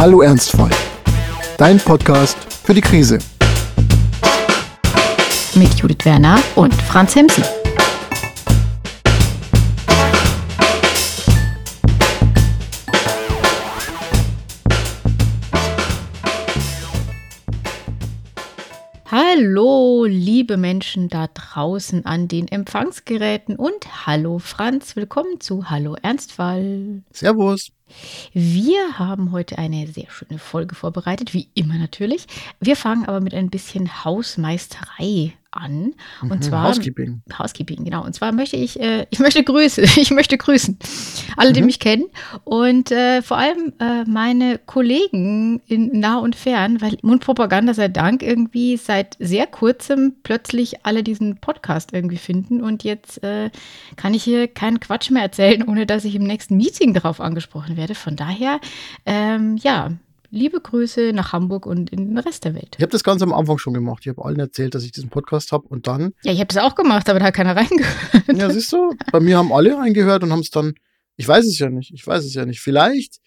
[0.00, 0.70] Hallo Ernstfall,
[1.58, 3.18] dein Podcast für die Krise.
[5.54, 7.44] Mit Judith Werner und Franz Hemsen.
[19.40, 27.02] Hallo, liebe Menschen da draußen an den Empfangsgeräten und hallo Franz, willkommen zu Hallo Ernstfall.
[27.10, 27.72] Servus.
[28.34, 32.26] Wir haben heute eine sehr schöne Folge vorbereitet, wie immer natürlich.
[32.60, 35.94] Wir fangen aber mit ein bisschen Hausmeisterei an.
[36.22, 37.22] Und mhm, zwar Housekeeping.
[37.36, 38.04] Housekeeping, genau.
[38.04, 40.78] Und zwar möchte ich, äh, ich möchte grüßen, ich möchte grüßen.
[41.36, 41.66] Alle, die mhm.
[41.66, 42.06] mich kennen.
[42.44, 48.22] Und äh, vor allem äh, meine Kollegen in nah und fern, weil Mundpropaganda sei Dank
[48.22, 52.62] irgendwie seit sehr kurzem plötzlich alle diesen Podcast irgendwie finden.
[52.62, 53.50] Und jetzt äh,
[53.96, 57.76] kann ich hier keinen Quatsch mehr erzählen, ohne dass ich im nächsten Meeting darauf angesprochen
[57.76, 57.94] werde.
[57.94, 58.60] Von daher,
[59.06, 59.90] ähm, ja,
[60.30, 62.76] Liebe Grüße nach Hamburg und in den Rest der Welt.
[62.76, 64.02] Ich habe das ganz am Anfang schon gemacht.
[64.02, 66.14] Ich habe allen erzählt, dass ich diesen Podcast habe und dann.
[66.22, 68.32] Ja, ich habe das auch gemacht, aber da hat keiner reingehört.
[68.32, 70.74] Ja, siehst du, bei mir haben alle reingehört und haben es dann.
[71.16, 71.92] Ich weiß es ja nicht.
[71.92, 72.60] Ich weiß es ja nicht.
[72.60, 73.18] Vielleicht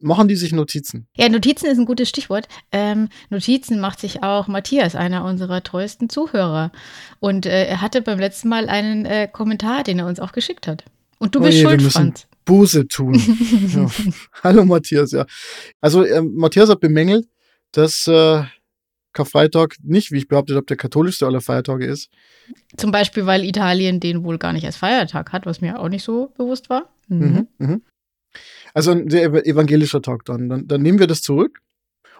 [0.00, 1.06] machen die sich Notizen.
[1.16, 2.48] Ja, Notizen ist ein gutes Stichwort.
[2.72, 6.72] Ähm, Notizen macht sich auch Matthias, einer unserer treuesten Zuhörer.
[7.20, 10.66] Und äh, er hatte beim letzten Mal einen äh, Kommentar, den er uns auch geschickt
[10.66, 10.84] hat.
[11.18, 12.26] Und du bist oh je, schuld, Franz.
[12.44, 13.14] Buße tun.
[13.74, 13.90] ja.
[14.42, 15.26] Hallo Matthias, ja.
[15.80, 17.26] Also äh, Matthias hat bemängelt,
[17.72, 18.42] dass äh,
[19.12, 22.10] Karfreitag nicht, wie ich behauptet habe, der katholischste aller Feiertage ist.
[22.76, 26.04] Zum Beispiel, weil Italien den wohl gar nicht als Feiertag hat, was mir auch nicht
[26.04, 26.92] so bewusst war.
[27.08, 27.48] Mhm.
[27.58, 27.80] Mhm, mh.
[28.74, 30.48] Also ein sehr evangelischer Tag dann.
[30.48, 30.66] dann.
[30.66, 31.60] Dann nehmen wir das zurück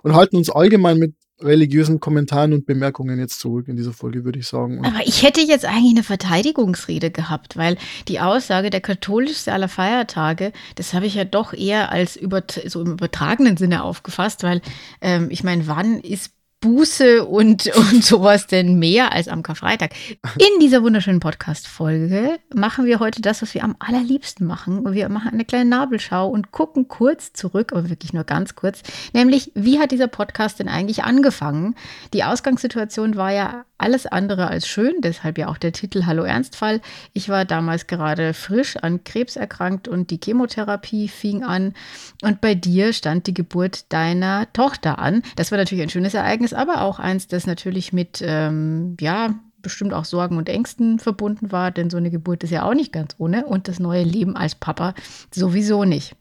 [0.03, 4.39] und halten uns allgemein mit religiösen Kommentaren und Bemerkungen jetzt zurück in dieser Folge, würde
[4.39, 4.79] ich sagen.
[4.79, 7.77] Und Aber ich hätte jetzt eigentlich eine Verteidigungsrede gehabt, weil
[8.09, 12.81] die Aussage der katholischste aller Feiertage, das habe ich ja doch eher als über, so
[12.81, 14.61] im übertragenen Sinne aufgefasst, weil
[15.01, 16.33] ähm, ich meine, wann ist
[16.65, 19.91] Buße und, und sowas denn mehr als am Karfreitag.
[20.39, 24.95] In dieser wunderschönen Podcast-Folge machen wir heute das, was wir am allerliebsten machen.
[24.95, 28.81] Wir machen eine kleine Nabelschau und gucken kurz zurück, aber wirklich nur ganz kurz,
[29.13, 31.75] nämlich, wie hat dieser Podcast denn eigentlich angefangen?
[32.15, 36.81] Die Ausgangssituation war ja alles andere als schön, deshalb ja auch der Titel Hallo Ernstfall.
[37.13, 41.75] Ich war damals gerade frisch an Krebs erkrankt und die Chemotherapie fing an.
[42.23, 45.23] Und bei dir stand die Geburt deiner Tochter an.
[45.37, 49.95] Das war natürlich ein schönes Ereignis, aber auch eins, das natürlich mit, ähm, ja, bestimmt
[49.95, 53.15] auch Sorgen und Ängsten verbunden war, denn so eine Geburt ist ja auch nicht ganz
[53.19, 54.95] ohne und das neue Leben als Papa
[55.33, 56.15] sowieso nicht.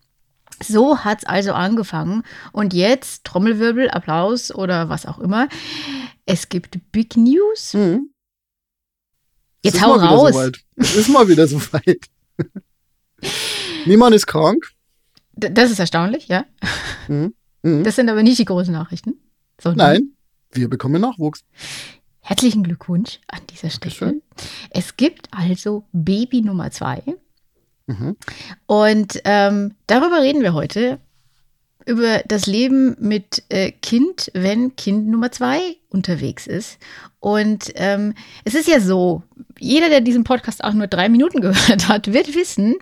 [0.62, 2.24] So hat es also angefangen.
[2.52, 5.50] Und jetzt, Trommelwirbel, Applaus oder was auch immer.
[6.26, 7.74] Es gibt Big News.
[7.74, 8.10] Mhm.
[9.62, 10.34] Jetzt hau raus.
[10.34, 12.06] So es ist mal wieder so weit.
[13.86, 14.72] Niemand ist krank.
[15.34, 16.46] D das ist erstaunlich, ja.
[17.08, 17.34] Mhm.
[17.64, 17.84] Mhm.
[17.84, 19.16] Das sind aber nicht die großen Nachrichten.
[19.64, 20.14] Nein,
[20.56, 21.44] wir bekommen Nachwuchs.
[22.22, 24.22] Herzlichen Glückwunsch an dieser Stelle.
[24.70, 27.02] Es gibt also Baby Nummer zwei.
[27.88, 28.16] Mhm.
[28.66, 31.00] Und ähm, darüber reden wir heute,
[31.86, 36.78] über das Leben mit äh, Kind, wenn Kind Nummer zwei unterwegs ist.
[37.20, 38.14] Und ähm,
[38.46, 39.24] es ist ja so,
[39.60, 42.76] jeder, der diesen Podcast auch nur drei Minuten gehört hat, wird wissen,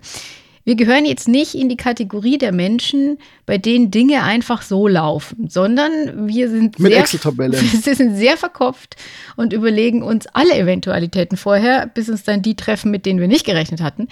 [0.63, 5.49] wir gehören jetzt nicht in die Kategorie der Menschen, bei denen Dinge einfach so laufen,
[5.49, 7.59] sondern wir sind mit Excel-Tabelle.
[7.83, 8.95] Wir sind sehr verkopft
[9.35, 13.45] und überlegen uns alle Eventualitäten vorher, bis uns dann die treffen, mit denen wir nicht
[13.45, 14.07] gerechnet hatten.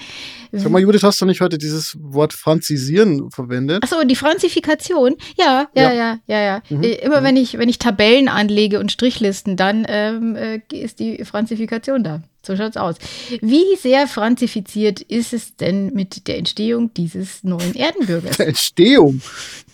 [0.52, 3.84] Sag mal, Judith, hast du nicht heute dieses Wort Franzisieren verwendet?
[3.84, 5.16] Achso, die Franzifikation.
[5.38, 6.42] Ja, ja, ja, ja, ja.
[6.42, 6.62] ja.
[6.70, 6.84] Mhm.
[6.84, 7.26] Äh, immer mhm.
[7.26, 12.24] wenn ich, wenn ich Tabellen anlege und Strichlisten, dann ähm, äh, ist die Franzifikation da.
[12.42, 12.96] So schaut's aus.
[13.42, 18.40] Wie sehr franzifiziert ist es denn mit der Entstehung dieses neuen Erdenbürgers?
[18.40, 19.22] Entstehung?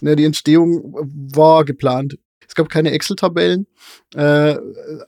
[0.01, 0.93] Ne, die Entstehung
[1.35, 2.17] war geplant.
[2.47, 3.67] Es gab keine Excel-Tabellen,
[4.15, 4.55] äh,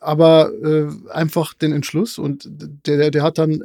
[0.02, 2.48] aber äh, einfach den Entschluss und
[2.86, 3.64] der, der hat dann äh,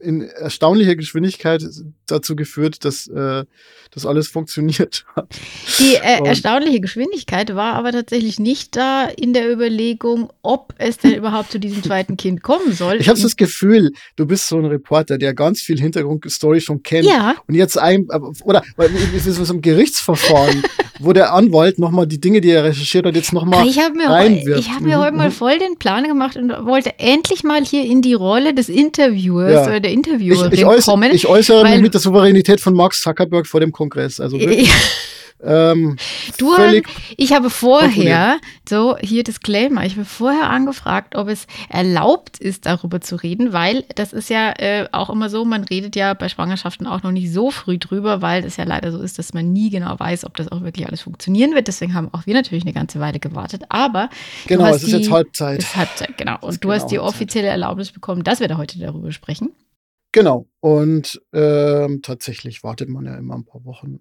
[0.00, 1.62] in erstaunlicher Geschwindigkeit
[2.06, 3.44] dazu geführt, dass äh,
[3.90, 5.34] das alles funktioniert hat.
[5.78, 11.14] Die äh, erstaunliche Geschwindigkeit war aber tatsächlich nicht da in der Überlegung, ob es denn
[11.14, 12.96] überhaupt zu diesem zweiten Kind kommen soll.
[12.96, 17.06] Ich habe das Gefühl, du bist so ein Reporter, der ganz viel Hintergrundstory schon kennt.
[17.06, 17.36] Ja.
[17.46, 18.06] Und jetzt ein,
[18.44, 20.62] oder so ein Gerichtsverfahren,
[20.98, 24.47] wo der Anwalt nochmal die Dinge, die er recherchiert hat, jetzt nochmal reinwirft.
[24.56, 25.02] Ich habe mir mhm.
[25.02, 28.68] heute mal voll den Plan gemacht und wollte endlich mal hier in die Rolle des
[28.68, 29.66] Interviewers ja.
[29.66, 31.10] oder der Interviewerin ich, ich äußere, kommen.
[31.12, 34.20] Ich äußere mich mit der Souveränität von Max Zuckerberg vor dem Kongress.
[34.20, 34.38] Also
[35.40, 35.96] Ähm,
[36.38, 36.52] du,
[37.16, 38.38] ich habe vorher,
[38.68, 43.84] so hier Disclaimer, ich habe vorher angefragt, ob es erlaubt ist, darüber zu reden, weil
[43.94, 47.32] das ist ja äh, auch immer so, man redet ja bei Schwangerschaften auch noch nicht
[47.32, 50.36] so früh drüber, weil es ja leider so ist, dass man nie genau weiß, ob
[50.36, 51.68] das auch wirklich alles funktionieren wird.
[51.68, 53.62] Deswegen haben auch wir natürlich eine ganze Weile gewartet.
[53.68, 54.10] Aber
[54.46, 55.60] genau, es ist die, jetzt Halbzeit.
[55.60, 56.36] Ist Halbzeit, genau.
[56.40, 59.52] Und du genau hast die offizielle Erlaubnis bekommen, dass wir da heute darüber sprechen.
[60.12, 60.46] Genau.
[60.60, 64.00] Und ähm, tatsächlich wartet man ja immer ein paar Wochen,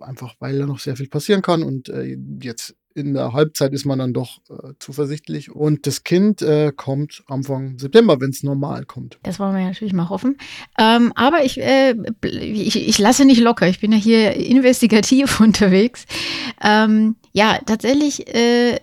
[0.00, 1.62] einfach weil da noch sehr viel passieren kann.
[1.62, 5.50] Und äh, jetzt in der Halbzeit ist man dann doch äh, zuversichtlich.
[5.50, 9.18] Und das Kind äh, kommt Anfang September, wenn es normal kommt.
[9.22, 10.38] Das wollen wir natürlich mal hoffen.
[10.78, 11.94] Ähm, aber ich, äh,
[12.24, 13.68] ich, ich, lasse nicht locker.
[13.68, 16.06] Ich bin ja hier investigativ unterwegs.
[16.62, 18.78] Ähm, ja, tatsächlich äh,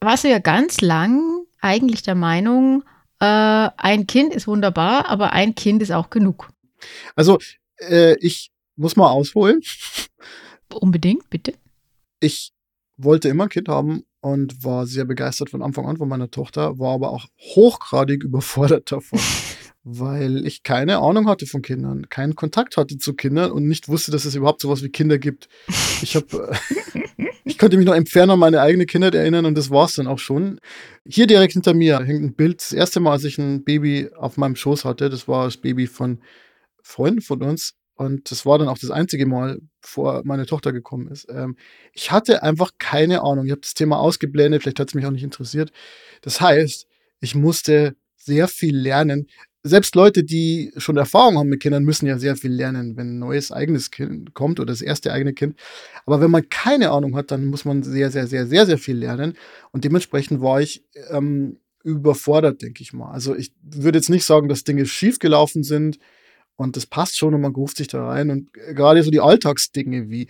[0.00, 2.82] warst du ja ganz lang eigentlich der Meinung,
[3.20, 6.50] äh, ein Kind ist wunderbar, aber ein Kind ist auch genug.
[7.14, 7.38] Also,
[7.78, 8.50] äh, ich
[8.82, 9.60] muss mal ausholen.
[10.74, 11.54] Unbedingt, bitte.
[12.20, 12.52] Ich
[12.96, 16.78] wollte immer ein Kind haben und war sehr begeistert von Anfang an von meiner Tochter,
[16.78, 19.18] war aber auch hochgradig überfordert davon,
[19.84, 24.10] weil ich keine Ahnung hatte von Kindern, keinen Kontakt hatte zu Kindern und nicht wusste,
[24.10, 25.48] dass es überhaupt sowas wie Kinder gibt.
[26.02, 26.52] Ich habe
[27.44, 30.06] Ich konnte mich noch entfernen an meine eigene Kindheit erinnern und das war es dann
[30.06, 30.60] auch schon.
[31.06, 32.60] Hier direkt hinter mir hängt ein Bild.
[32.60, 35.86] Das erste Mal, als ich ein Baby auf meinem Schoß hatte, das war das Baby
[35.86, 36.20] von
[36.82, 37.74] Freunden von uns.
[37.94, 41.26] Und das war dann auch das einzige Mal, bevor meine Tochter gekommen ist.
[41.30, 41.56] Ähm,
[41.92, 43.46] ich hatte einfach keine Ahnung.
[43.46, 45.72] Ich habe das Thema ausgeblendet, vielleicht hat es mich auch nicht interessiert.
[46.22, 46.86] Das heißt,
[47.20, 49.26] ich musste sehr viel lernen
[49.64, 53.18] selbst Leute, die schon Erfahrung haben mit Kindern, müssen ja sehr viel lernen, wenn ein
[53.18, 55.56] neues eigenes Kind kommt oder das erste eigene Kind.
[56.04, 58.96] Aber wenn man keine Ahnung hat, dann muss man sehr, sehr, sehr, sehr, sehr viel
[58.96, 59.34] lernen.
[59.70, 63.12] Und dementsprechend war ich ähm, überfordert, denke ich mal.
[63.12, 65.98] Also ich würde jetzt nicht sagen, dass Dinge schiefgelaufen sind
[66.56, 68.30] und das passt schon und man ruft sich da rein.
[68.30, 70.28] Und gerade so die Alltagsdinge wie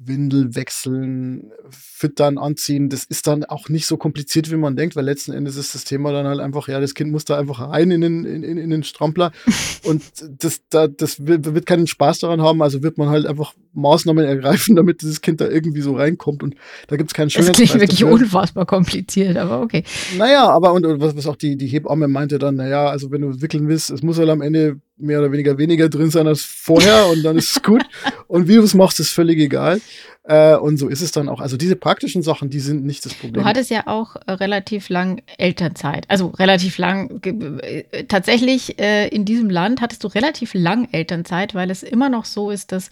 [0.00, 5.04] Windel wechseln, füttern, anziehen, das ist dann auch nicht so kompliziert, wie man denkt, weil
[5.04, 7.90] letzten Endes ist das Thema dann halt einfach, ja, das Kind muss da einfach rein
[7.90, 9.32] in den, in, in den Strampler
[9.82, 10.04] und
[10.38, 14.24] das, da, das wird, wird keinen Spaß daran haben, also wird man halt einfach Maßnahmen
[14.24, 16.54] ergreifen, damit dieses Kind da irgendwie so reinkommt und
[16.88, 18.14] da gibt es keinen schönen Das klingt wirklich dafür.
[18.14, 19.84] unfassbar kompliziert, aber okay.
[20.16, 23.22] Naja, aber und, und was, was auch die, die Hebamme meinte dann, naja, also wenn
[23.22, 26.42] du wickeln willst, es muss halt am Ende mehr oder weniger weniger drin sein als
[26.42, 27.82] vorher und dann ist es gut.
[28.26, 29.80] und wie du es machst, ist völlig egal.
[30.24, 31.40] Äh, und so ist es dann auch.
[31.40, 33.42] Also diese praktischen Sachen, die sind nicht das Problem.
[33.42, 36.04] Du hattest ja auch äh, relativ lang Elternzeit.
[36.08, 37.22] Also relativ lang.
[37.24, 42.26] Äh, tatsächlich äh, in diesem Land hattest du relativ lang Elternzeit, weil es immer noch
[42.26, 42.90] so ist, dass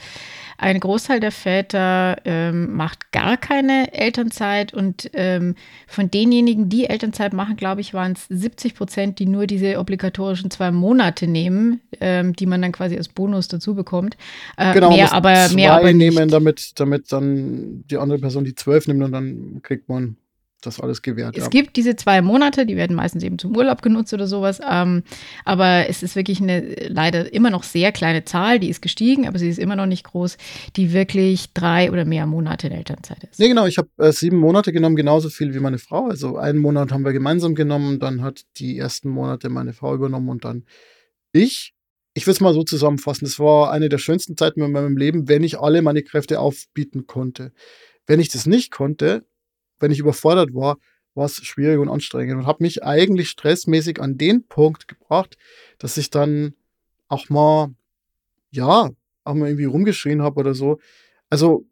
[0.59, 5.55] ein Großteil der Väter ähm, macht gar keine Elternzeit und ähm,
[5.87, 10.51] von denjenigen, die Elternzeit machen, glaube ich, waren es 70 Prozent, die nur diese obligatorischen
[10.51, 14.17] zwei Monate nehmen, ähm, die man dann quasi als Bonus dazu bekommt.
[14.57, 15.97] Äh, genau, mehr, aber, mehr aber nicht.
[15.97, 20.17] nehmen, damit, damit dann die andere Person die zwölf nimmt und dann kriegt man
[20.67, 21.37] das alles gewährt.
[21.37, 21.49] Es ja.
[21.49, 24.61] gibt diese zwei Monate, die werden meistens eben zum Urlaub genutzt oder sowas.
[24.69, 25.03] Ähm,
[25.45, 29.39] aber es ist wirklich eine leider immer noch sehr kleine Zahl, die ist gestiegen, aber
[29.39, 30.37] sie ist immer noch nicht groß,
[30.77, 33.39] die wirklich drei oder mehr Monate in Elternzeit ist.
[33.39, 33.67] Nee, genau.
[33.67, 36.07] Ich habe äh, sieben Monate genommen, genauso viel wie meine Frau.
[36.07, 40.29] Also einen Monat haben wir gemeinsam genommen, dann hat die ersten Monate meine Frau übernommen
[40.29, 40.65] und dann
[41.33, 41.73] ich.
[42.15, 43.27] Ich will es mal so zusammenfassen.
[43.27, 47.07] Das war eine der schönsten Zeiten in meinem Leben, wenn ich alle meine Kräfte aufbieten
[47.07, 47.53] konnte.
[48.07, 49.27] Wenn ich das nicht konnte,
[49.79, 50.79] wenn ich überfordert war,
[51.15, 55.37] war es schwierig und anstrengend und habe mich eigentlich stressmäßig an den Punkt gebracht,
[55.79, 56.55] dass ich dann
[57.09, 57.71] auch mal,
[58.51, 58.91] ja,
[59.25, 60.79] auch mal irgendwie rumgeschrien habe oder so.
[61.31, 61.67] Also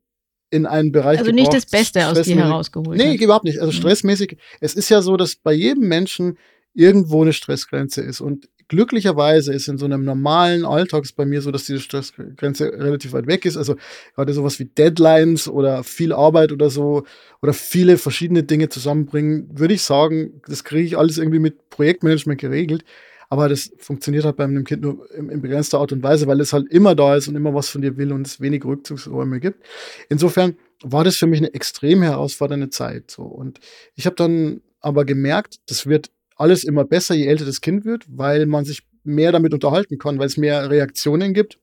[0.51, 1.19] in einen Bereich.
[1.19, 2.97] Also nicht das Beste aus dir herausgeholt.
[2.97, 3.61] Nee, überhaupt nicht.
[3.61, 3.77] Also mhm.
[3.77, 4.39] stressmäßig.
[4.61, 6.39] Es ist ja so, dass bei jedem Menschen
[6.73, 8.21] irgendwo eine Stressgrenze ist.
[8.21, 13.13] Und glücklicherweise ist in so einem normalen Alltag bei mir so, dass diese Stressgrenze relativ
[13.13, 13.57] weit weg ist.
[13.57, 13.77] Also
[14.15, 17.05] gerade sowas wie Deadlines oder viel Arbeit oder so
[17.43, 22.41] oder viele verschiedene Dinge zusammenbringen, würde ich sagen, das kriege ich alles irgendwie mit Projektmanagement
[22.41, 22.85] geregelt.
[23.29, 26.41] Aber das funktioniert halt bei einem Kind nur in, in begrenzter Art und Weise, weil
[26.41, 29.41] es halt immer da ist und immer was von dir will und es wenig Rückzugsräume
[29.41, 29.65] gibt.
[30.09, 33.11] Insofern war das für mich eine extrem herausfordernde Zeit.
[33.11, 33.23] So.
[33.23, 33.61] Und
[33.95, 38.05] ich habe dann aber gemerkt, das wird alles immer besser, je älter das Kind wird,
[38.09, 41.59] weil man sich mehr damit unterhalten kann, weil es mehr Reaktionen gibt,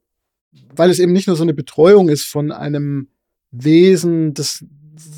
[0.75, 3.07] weil es eben nicht nur so eine Betreuung ist von einem
[3.51, 4.63] Wesen, das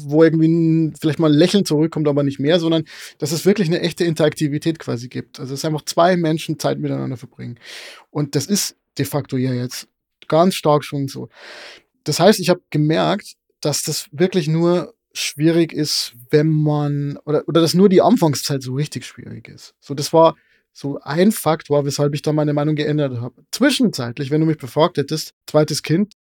[0.06, 2.86] wo irgendwie vielleicht mal ein Lächeln zurückkommt, aber nicht mehr, sondern
[3.18, 5.40] dass es wirklich eine echte Interaktivität quasi gibt.
[5.40, 7.60] Also es einfach zwei Menschen Zeit miteinander verbringen.
[8.10, 9.88] Und das ist de facto ja jetzt
[10.28, 11.30] ganz stark schon so.
[12.04, 17.62] Das heißt, ich habe gemerkt, dass das wirklich nur schwierig ist, wenn man, oder, oder
[17.62, 19.76] dass nur die Anfangszeit so richtig schwierig ist.
[19.80, 20.36] So, das war
[20.72, 23.44] so ein Faktor, weshalb ich da meine Meinung geändert habe.
[23.52, 26.14] Zwischenzeitlich, wenn du mich befragt hättest, zweites Kind,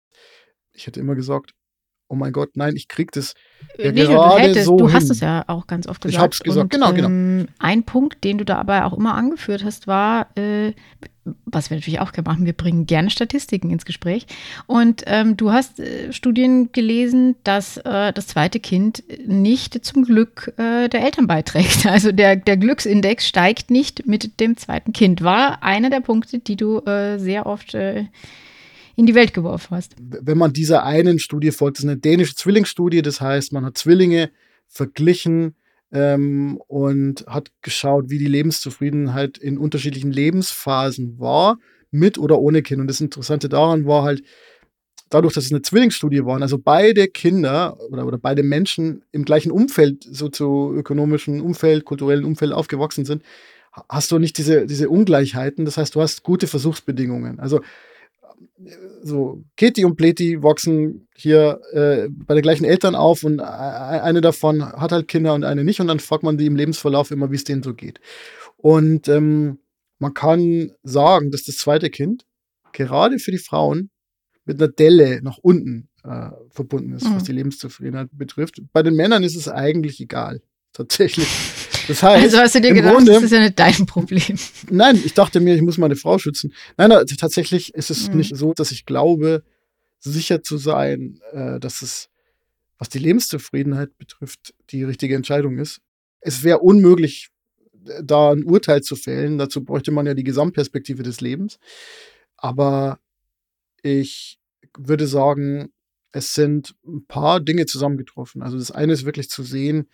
[0.73, 1.53] ich hätte immer gesagt,
[2.07, 3.33] oh mein Gott, nein, ich krieg das
[3.77, 4.95] ja nee, gerade du hättest, so Du hin.
[4.95, 6.13] hast es ja auch ganz oft gesagt.
[6.15, 7.07] Ich hab's gesagt, und, genau, genau.
[7.07, 10.73] Ähm, ein Punkt, den du da aber auch immer angeführt hast, war, äh,
[11.45, 14.25] was wir natürlich auch gerne machen, wir bringen gerne Statistiken ins Gespräch.
[14.67, 20.53] Und ähm, du hast äh, Studien gelesen, dass äh, das zweite Kind nicht zum Glück
[20.57, 21.85] äh, der Eltern beiträgt.
[21.93, 25.21] Also der, der Glücksindex steigt nicht mit dem zweiten Kind.
[25.21, 28.05] War einer der Punkte, die du äh, sehr oft äh,
[28.95, 29.95] in die Welt geworfen hast.
[29.99, 33.77] Wenn man dieser einen Studie folgt, das ist eine dänische Zwillingsstudie, das heißt, man hat
[33.77, 34.31] Zwillinge
[34.67, 35.55] verglichen
[35.93, 41.59] ähm, und hat geschaut, wie die Lebenszufriedenheit in unterschiedlichen Lebensphasen war,
[41.91, 42.81] mit oder ohne Kind.
[42.81, 44.23] Und das Interessante daran war halt,
[45.09, 49.51] dadurch, dass es eine Zwillingsstudie war, also beide Kinder oder, oder beide Menschen im gleichen
[49.51, 53.21] Umfeld, sozioökonomischen Umfeld, kulturellen Umfeld aufgewachsen sind,
[53.87, 55.65] hast du nicht diese, diese Ungleichheiten.
[55.65, 57.39] Das heißt, du hast gute Versuchsbedingungen.
[57.39, 57.61] Also
[59.01, 64.63] so Keti und Pleti wachsen hier äh, bei den gleichen Eltern auf und eine davon
[64.63, 67.35] hat halt Kinder und eine nicht und dann fragt man die im Lebensverlauf immer, wie
[67.35, 67.99] es denen so geht.
[68.57, 69.59] Und ähm,
[69.99, 72.25] man kann sagen, dass das zweite Kind
[72.71, 73.89] gerade für die Frauen
[74.45, 77.15] mit einer Delle nach unten äh, verbunden ist, mhm.
[77.15, 78.61] was die Lebenszufriedenheit betrifft.
[78.73, 80.41] Bei den Männern ist es eigentlich egal,
[80.73, 81.27] tatsächlich.
[81.87, 84.37] Das heißt, also hast du dir gedacht, Grunde, das ist ja nicht dein Problem.
[84.69, 86.53] Nein, ich dachte mir, ich muss meine Frau schützen.
[86.77, 88.17] Nein, nein tatsächlich ist es mhm.
[88.17, 89.43] nicht so, dass ich glaube,
[89.99, 92.09] sicher zu sein, äh, dass es,
[92.77, 95.81] was die Lebenszufriedenheit betrifft, die richtige Entscheidung ist.
[96.19, 97.29] Es wäre unmöglich,
[98.01, 99.37] da ein Urteil zu fällen.
[99.37, 101.59] Dazu bräuchte man ja die Gesamtperspektive des Lebens.
[102.37, 102.99] Aber
[103.81, 104.39] ich
[104.77, 105.71] würde sagen,
[106.11, 108.41] es sind ein paar Dinge zusammengetroffen.
[108.41, 109.89] Also das eine ist wirklich zu sehen,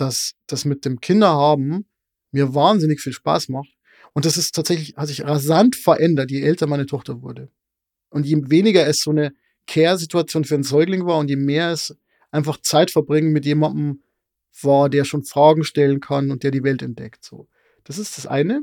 [0.00, 1.86] dass das mit dem Kinderhaben
[2.30, 3.70] mir wahnsinnig viel Spaß macht.
[4.12, 7.50] Und das ist tatsächlich, hat sich rasant verändert, je älter meine Tochter wurde.
[8.10, 9.32] Und je weniger es so eine
[9.66, 11.96] Care-Situation für einen Säugling war und je mehr es
[12.30, 14.02] einfach Zeit verbringen mit jemandem
[14.62, 17.24] war, der schon Fragen stellen kann und der die Welt entdeckt.
[17.24, 17.48] So.
[17.84, 18.62] Das ist das eine.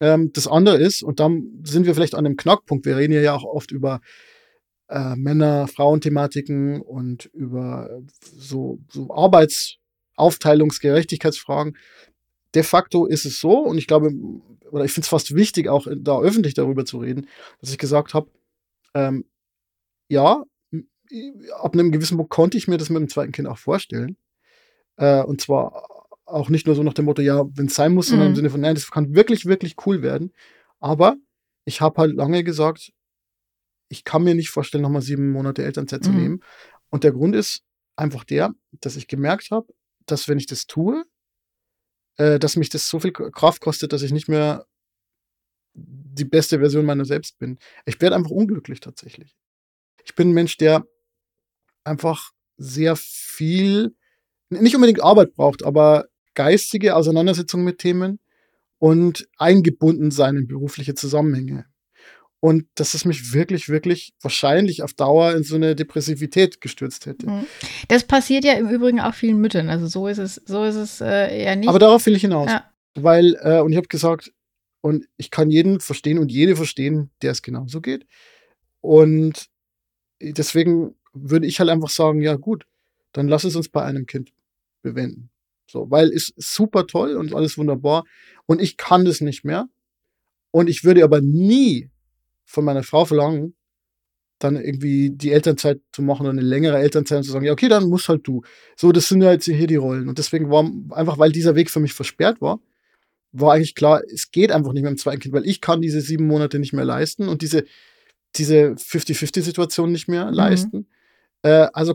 [0.00, 3.34] Ähm, das andere ist, und dann sind wir vielleicht an einem Knackpunkt, wir reden ja
[3.34, 4.00] auch oft über
[4.88, 8.02] äh, Männer-Frauen-Thematiken und über
[8.36, 9.81] so, so Arbeits-
[10.22, 11.76] Aufteilungsgerechtigkeitsfragen.
[12.54, 14.12] De facto ist es so, und ich glaube,
[14.70, 17.26] oder ich finde es fast wichtig, auch da öffentlich darüber zu reden,
[17.60, 18.30] dass ich gesagt habe,
[18.94, 19.24] ähm,
[20.08, 20.44] ja,
[21.58, 24.16] ab einem gewissen Punkt konnte ich mir das mit dem zweiten Kind auch vorstellen.
[24.96, 28.08] Äh, und zwar auch nicht nur so nach dem Motto, ja, wenn es sein muss,
[28.08, 28.36] sondern im mhm.
[28.36, 30.32] Sinne von, nein, das kann wirklich, wirklich cool werden.
[30.80, 31.16] Aber
[31.64, 32.92] ich habe halt lange gesagt,
[33.88, 36.04] ich kann mir nicht vorstellen, nochmal sieben Monate Elternzeit mhm.
[36.04, 36.40] zu nehmen.
[36.90, 37.62] Und der Grund ist
[37.96, 39.66] einfach der, dass ich gemerkt habe,
[40.06, 41.04] dass wenn ich das tue,
[42.16, 44.66] äh, dass mich das so viel Kraft kostet, dass ich nicht mehr
[45.74, 47.58] die beste Version meiner selbst bin.
[47.86, 49.34] Ich werde einfach unglücklich tatsächlich.
[50.04, 50.84] Ich bin ein Mensch, der
[51.84, 53.94] einfach sehr viel,
[54.50, 58.20] nicht unbedingt Arbeit braucht, aber geistige Auseinandersetzung mit Themen
[58.78, 61.66] und eingebunden sein in berufliche Zusammenhänge.
[62.44, 67.30] Und dass es mich wirklich, wirklich wahrscheinlich auf Dauer in so eine Depressivität gestürzt hätte.
[67.30, 67.46] Mhm.
[67.86, 69.68] Das passiert ja im Übrigen auch vielen Müttern.
[69.68, 71.68] Also so ist es, so ist es äh, eher nicht.
[71.68, 72.50] Aber darauf will ich hinaus.
[72.50, 72.68] Ja.
[72.96, 74.32] Weil, äh, und ich habe gesagt,
[74.80, 78.08] und ich kann jeden verstehen und jede verstehen, der es genauso geht.
[78.80, 79.46] Und
[80.20, 82.66] deswegen würde ich halt einfach sagen, ja gut,
[83.12, 84.32] dann lass es uns bei einem Kind
[84.82, 85.30] bewenden.
[85.70, 88.02] So, weil es super toll und alles wunderbar.
[88.46, 89.68] Und ich kann das nicht mehr.
[90.50, 91.91] Und ich würde aber nie
[92.52, 93.54] von meiner Frau verlangen,
[94.38, 97.68] dann irgendwie die Elternzeit zu machen oder eine längere Elternzeit und zu sagen, ja, okay,
[97.68, 98.42] dann musst halt du.
[98.76, 100.08] So, das sind ja jetzt hier die Rollen.
[100.08, 102.60] Und deswegen war einfach, weil dieser Weg für mich versperrt war,
[103.32, 106.00] war eigentlich klar, es geht einfach nicht mehr im zweiten Kind, weil ich kann diese
[106.00, 107.64] sieben Monate nicht mehr leisten und diese,
[108.36, 110.34] diese 50-50-Situation nicht mehr mhm.
[110.34, 110.86] leisten.
[111.42, 111.94] Äh, also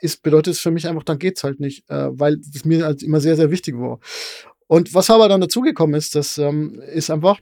[0.00, 3.02] ist, bedeutet es für mich einfach, dann geht's halt nicht, äh, weil es mir halt
[3.02, 4.00] immer sehr, sehr wichtig war.
[4.66, 7.40] Und was aber dann dazugekommen ist, das ähm, ist einfach,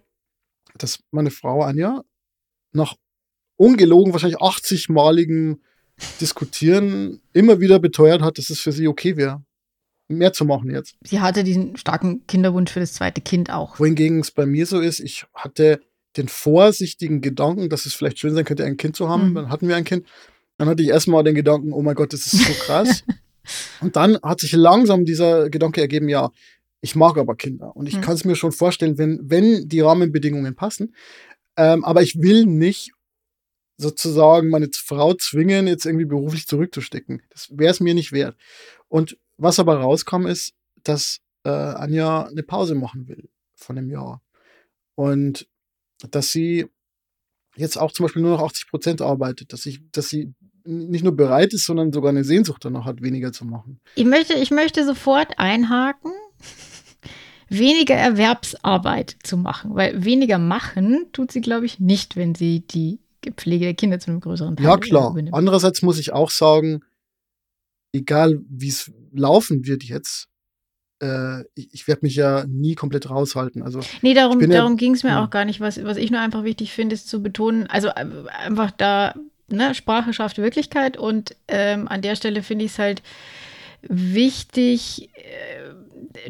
[0.79, 2.03] dass meine Frau Anja
[2.77, 2.95] nach
[3.57, 5.59] ungelogen wahrscheinlich 80-maligem
[6.21, 9.43] Diskutieren immer wieder beteuert hat, dass es für sie okay wäre,
[10.09, 10.95] mehr zu machen jetzt.
[11.03, 13.79] Sie hatte diesen starken Kinderwunsch für das zweite Kind auch.
[13.81, 15.81] Wohingegen es bei mir so ist, ich hatte
[16.19, 19.31] den vorsichtigen Gedanken, dass es vielleicht schön sein könnte, ein Kind zu haben.
[19.31, 19.35] Mhm.
[19.35, 20.07] Dann hatten wir ein Kind.
[20.59, 23.05] Dann hatte ich erstmal den Gedanken, oh mein Gott, das ist so krass.
[23.81, 26.31] und dann hat sich langsam dieser Gedanke ergeben, ja,
[26.81, 27.75] ich mag aber Kinder.
[27.75, 28.01] Und ich mhm.
[28.03, 30.95] kann es mir schon vorstellen, wenn, wenn die Rahmenbedingungen passen,
[31.57, 32.93] ähm, aber ich will nicht
[33.79, 37.23] sozusagen meine Frau zwingen, jetzt irgendwie beruflich zurückzustecken.
[37.31, 38.37] Das wäre es mir nicht wert.
[38.89, 44.23] Und was aber rauskam, ist, dass äh, Anja eine Pause machen will von einem Jahr.
[44.95, 45.47] Und
[46.11, 46.67] dass sie
[47.57, 50.35] jetzt auch zum Beispiel nur noch 80 Prozent arbeitet, dass, ich, dass sie
[50.65, 53.81] nicht nur bereit ist, sondern sogar eine Sehnsucht danach hat, weniger zu machen.
[53.95, 56.13] Ich möchte, ich möchte sofort einhaken,
[57.49, 62.99] weniger Erwerbsarbeit zu machen, weil weniger machen tut sie, glaube ich, nicht, wenn sie die
[63.37, 65.11] Pflege der Kinder zu einem größeren Teil Ja, klar.
[65.11, 65.35] Übernimmt.
[65.35, 66.83] Andererseits muss ich auch sagen,
[67.93, 70.29] egal wie es laufen wird jetzt,
[71.03, 73.63] äh, ich, ich werde mich ja nie komplett raushalten.
[73.63, 75.25] Also, nee, darum, darum ja, ging es mir ja.
[75.25, 75.61] auch gar nicht.
[75.61, 78.07] Was, was ich nur einfach wichtig finde, ist zu betonen, also äh,
[78.45, 79.15] einfach da,
[79.49, 83.03] ne, Sprache schafft Wirklichkeit und ähm, an der Stelle finde ich es halt
[83.83, 85.66] wichtig, äh,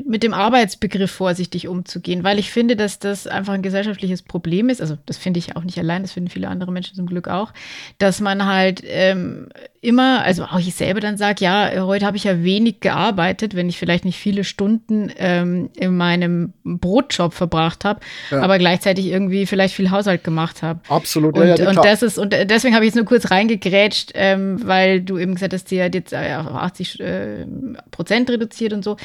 [0.04, 4.80] mit dem Arbeitsbegriff vorsichtig umzugehen, weil ich finde, dass das einfach ein gesellschaftliches Problem ist.
[4.80, 7.52] Also das finde ich auch nicht allein, das finden viele andere Menschen zum Glück auch,
[7.98, 9.48] dass man halt ähm,
[9.86, 13.68] immer, also auch ich selber dann sage, ja, heute habe ich ja wenig gearbeitet, wenn
[13.68, 18.00] ich vielleicht nicht viele Stunden ähm, in meinem Brotjob verbracht habe,
[18.32, 18.42] ja.
[18.42, 20.80] aber gleichzeitig irgendwie vielleicht viel Haushalt gemacht habe.
[20.88, 21.38] Absolut.
[21.38, 24.58] Und, ja, ja, und das ist und deswegen habe ich jetzt nur kurz reingegrätscht, ähm,
[24.66, 27.46] weil du eben gesagt hast, die hat jetzt äh, auf 80 äh,
[27.92, 28.96] Prozent reduziert und so.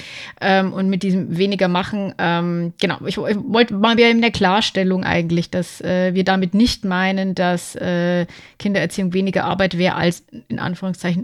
[0.41, 4.31] Ähm, und mit diesem weniger machen, ähm, genau, ich, ich wollte mal wieder in der
[4.31, 8.25] Klarstellung eigentlich, dass äh, wir damit nicht meinen, dass äh,
[8.57, 10.70] Kindererziehung weniger Arbeit wäre als in Anführungszeichen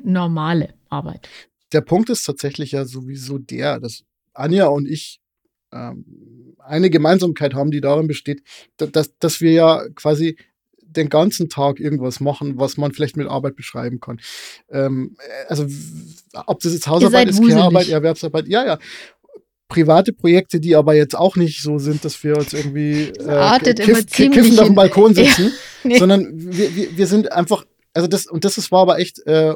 [0.03, 1.29] normale Arbeit.
[1.73, 5.19] Der Punkt ist tatsächlich ja sowieso der, dass Anja und ich
[5.73, 8.43] ähm, eine Gemeinsamkeit haben, die darin besteht,
[8.77, 10.37] dass, dass wir ja quasi
[10.81, 14.19] den ganzen Tag irgendwas machen, was man vielleicht mit Arbeit beschreiben kann.
[14.69, 15.65] Ähm, also
[16.45, 18.79] ob das jetzt Hausarbeit ist, Care-Arbeit, Erwerbsarbeit, ja, ja.
[19.69, 24.05] Private Projekte, die aber jetzt auch nicht so sind, dass wir uns irgendwie äh, kiff,
[24.05, 25.51] kiffen auf dem Balkon sitzen,
[25.83, 25.97] ja, nee.
[25.97, 27.65] sondern wir, wir, wir sind einfach
[27.97, 29.55] also das, und das ist, war aber echt äh,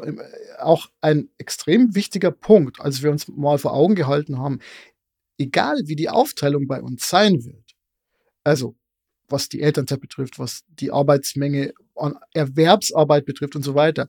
[0.58, 4.58] auch ein extrem wichtiger Punkt, als wir uns mal vor Augen gehalten haben,
[5.38, 7.76] egal wie die Aufteilung bei uns sein wird,
[8.42, 8.74] also
[9.28, 14.08] was die Elternzeit betrifft, was die Arbeitsmenge an Erwerbsarbeit betrifft und so weiter,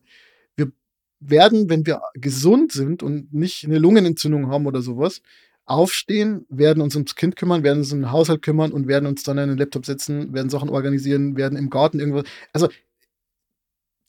[0.56, 0.72] wir
[1.20, 5.22] werden, wenn wir gesund sind und nicht eine Lungenentzündung haben oder sowas,
[5.66, 9.22] aufstehen, werden uns ums Kind kümmern, werden uns um den Haushalt kümmern und werden uns
[9.22, 12.26] dann an den Laptop setzen, werden Sachen organisieren, werden im Garten irgendwas.
[12.52, 12.68] Also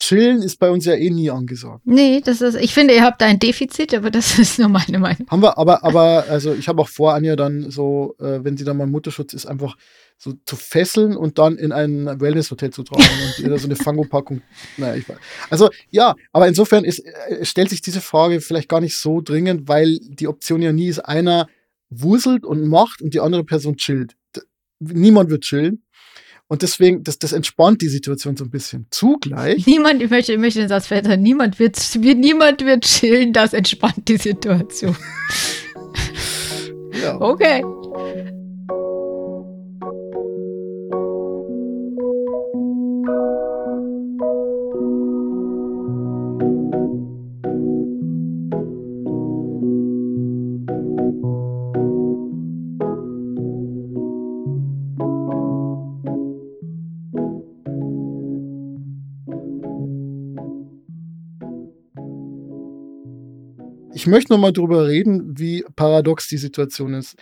[0.04, 1.80] Chillen ist bei uns ja eh nie angesagt.
[1.86, 5.26] Nee, das ist, ich finde, ihr habt ein Defizit, aber das ist nur meine Meinung.
[5.30, 8.64] Haben wir, aber, aber, also ich habe auch vor, Anja dann so, äh, wenn sie
[8.64, 9.78] dann mal Mutterschutz ist, einfach
[10.18, 14.42] so zu fesseln und dann in ein Wellnesshotel zu tragen und ihr so eine Fangopackung.
[14.76, 15.16] Naja, ich weiß.
[15.48, 19.68] Also ja, aber insofern ist, äh, stellt sich diese Frage vielleicht gar nicht so dringend,
[19.68, 21.48] weil die Option ja nie ist, einer
[21.88, 24.16] wuselt und macht und die andere Person chillt.
[24.80, 25.83] Niemand wird chillen.
[26.54, 28.86] Und deswegen, das, das entspannt die Situation so ein bisschen.
[28.90, 29.66] Zugleich.
[29.66, 34.06] Niemand, ich möchte, ich möchte den Satz verändern, niemand wird, niemand wird chillen, das entspannt
[34.06, 34.94] die Situation.
[37.02, 37.20] ja.
[37.20, 37.64] Okay.
[63.94, 67.16] Ich möchte noch mal drüber reden, wie paradox die Situation ist.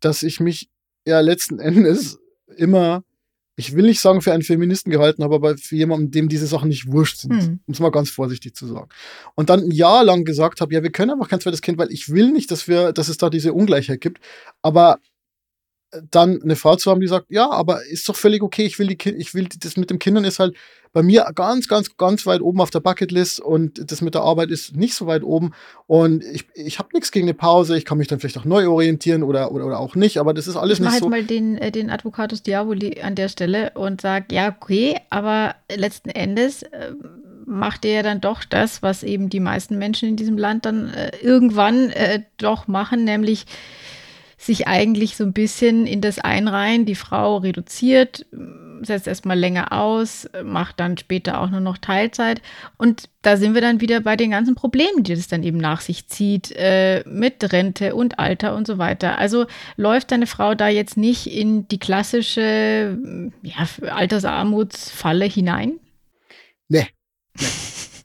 [0.00, 0.68] Dass ich mich
[1.06, 2.18] ja letzten Endes
[2.56, 3.02] immer,
[3.56, 6.68] ich will nicht sagen für einen Feministen gehalten habe, aber für jemanden, dem diese Sachen
[6.68, 7.40] nicht wurscht sind.
[7.40, 7.60] Hm.
[7.66, 8.88] Um es mal ganz vorsichtig zu sagen.
[9.34, 11.92] Und dann ein Jahr lang gesagt habe, ja, wir können einfach kein zweites Kind, weil
[11.92, 14.20] ich will nicht, dass wir, dass es da diese Ungleichheit gibt.
[14.62, 14.98] Aber
[16.10, 18.88] dann eine Frau zu haben, die sagt, ja, aber ist doch völlig okay, ich will
[18.88, 20.54] die ich will das mit den Kindern ist halt
[20.94, 24.50] bei mir ganz, ganz, ganz weit oben auf der Bucketlist und das mit der Arbeit
[24.50, 25.52] ist nicht so weit oben
[25.86, 28.68] und ich, ich habe nichts gegen eine Pause, ich kann mich dann vielleicht auch neu
[28.68, 31.06] orientieren oder, oder, oder auch nicht, aber das ist alles ich nicht halt so.
[31.06, 35.56] Ich mal den, äh, den Advocatus Diaboli an der Stelle und sage, ja, okay, aber
[35.74, 36.92] letzten Endes äh,
[37.44, 40.94] macht er ja dann doch das, was eben die meisten Menschen in diesem Land dann
[40.94, 41.92] äh, irgendwann
[42.38, 43.46] doch machen, nämlich
[44.36, 46.86] sich eigentlich so ein bisschen in das einreihen.
[46.86, 48.26] Die Frau reduziert,
[48.82, 52.42] setzt erstmal länger aus, macht dann später auch nur noch Teilzeit.
[52.76, 55.80] Und da sind wir dann wieder bei den ganzen Problemen, die das dann eben nach
[55.80, 59.18] sich zieht, äh, mit Rente und Alter und so weiter.
[59.18, 62.98] Also läuft deine Frau da jetzt nicht in die klassische
[63.42, 65.80] ja, Altersarmutsfalle hinein?
[66.68, 66.86] Nee.
[67.38, 67.46] nee.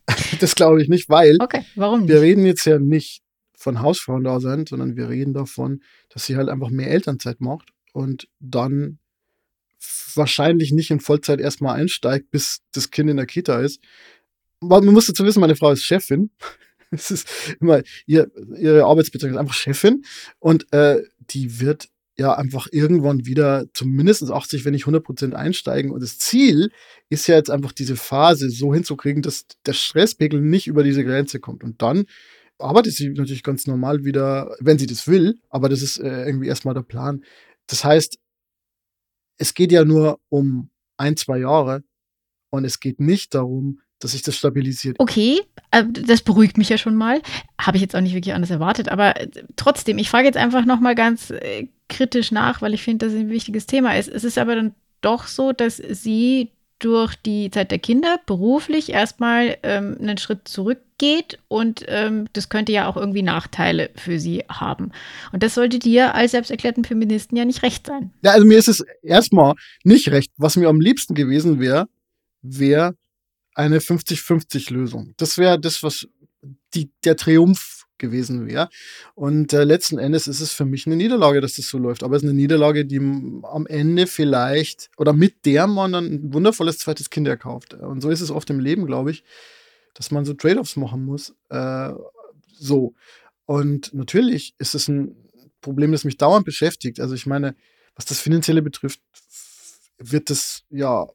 [0.39, 3.21] das glaube ich nicht, weil okay, wir reden jetzt ja nicht
[3.59, 7.73] von Hausfrauen da sind, sondern wir reden davon, dass sie halt einfach mehr Elternzeit macht
[7.91, 8.99] und dann
[10.15, 13.81] wahrscheinlich nicht in Vollzeit erstmal einsteigt, bis das Kind in der Kita ist.
[14.61, 16.31] Man muss dazu wissen, meine Frau ist Chefin.
[16.91, 17.29] Es ist
[17.61, 20.01] immer, ihr, ihre Arbeitsbeziehung ist einfach Chefin
[20.39, 25.91] und äh, die wird ja einfach irgendwann wieder zumindest 80, wenn nicht 100 Prozent einsteigen.
[25.91, 26.71] Und das Ziel
[27.07, 31.39] ist ja jetzt einfach diese Phase so hinzukriegen, dass der Stresspegel nicht über diese Grenze
[31.39, 31.63] kommt.
[31.63, 32.05] Und dann
[32.59, 36.47] arbeitet sie natürlich ganz normal wieder, wenn sie das will, aber das ist äh, irgendwie
[36.47, 37.23] erstmal der Plan.
[37.67, 38.17] Das heißt,
[39.37, 41.83] es geht ja nur um ein, zwei Jahre
[42.49, 44.97] und es geht nicht darum, dass sich das stabilisiert.
[44.99, 45.41] Okay,
[45.71, 47.21] äh, das beruhigt mich ja schon mal.
[47.59, 50.65] Habe ich jetzt auch nicht wirklich anders erwartet, aber äh, trotzdem, ich frage jetzt einfach
[50.65, 54.07] nochmal ganz äh, kritisch nach, weil ich finde, dass es ein wichtiges Thema ist.
[54.09, 59.57] Es ist aber dann doch so, dass sie durch die Zeit der Kinder beruflich erstmal
[59.63, 64.91] ähm, einen Schritt zurückgeht und ähm, das könnte ja auch irgendwie Nachteile für sie haben.
[65.31, 68.11] Und das sollte dir als selbsterklärten Feministen ja nicht recht sein.
[68.23, 70.31] Ja, also mir ist es erstmal nicht recht.
[70.37, 71.87] Was mir am liebsten gewesen wäre,
[72.41, 72.95] wäre
[73.53, 75.13] eine 50-50-Lösung.
[75.17, 76.07] Das wäre das, was
[76.73, 78.69] die, der Triumph gewesen wäre.
[79.15, 82.03] Und äh, letzten Endes ist es für mich eine Niederlage, dass das so läuft.
[82.03, 86.33] Aber es ist eine Niederlage, die am Ende vielleicht oder mit der man dann ein
[86.33, 87.73] wundervolles zweites Kind erkauft.
[87.73, 89.23] Und so ist es oft im Leben, glaube ich,
[89.93, 91.35] dass man so Trade-offs machen muss.
[91.49, 91.91] Äh,
[92.57, 92.95] so.
[93.45, 95.15] Und natürlich ist es ein
[95.61, 96.99] Problem, das mich dauernd beschäftigt.
[96.99, 97.55] Also ich meine,
[97.95, 99.01] was das Finanzielle betrifft,
[99.97, 101.07] wird das ja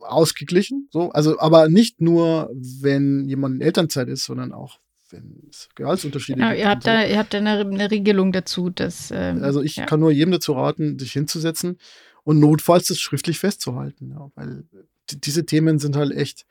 [0.00, 0.88] ausgeglichen.
[0.90, 1.10] So.
[1.10, 4.78] Also, aber nicht nur, wenn jemand in Elternzeit ist, sondern auch,
[5.10, 6.60] wenn es Gehaltsunterschiede genau, gibt.
[6.60, 6.90] Ihr habt, so.
[6.90, 8.70] da, ihr habt da eine, eine Regelung dazu.
[8.70, 9.86] Dass, ähm, also ich ja.
[9.86, 11.78] kann nur jedem dazu raten, sich hinzusetzen
[12.24, 14.10] und notfalls das schriftlich festzuhalten.
[14.10, 14.64] Ja, weil
[15.10, 16.46] diese Themen sind halt echt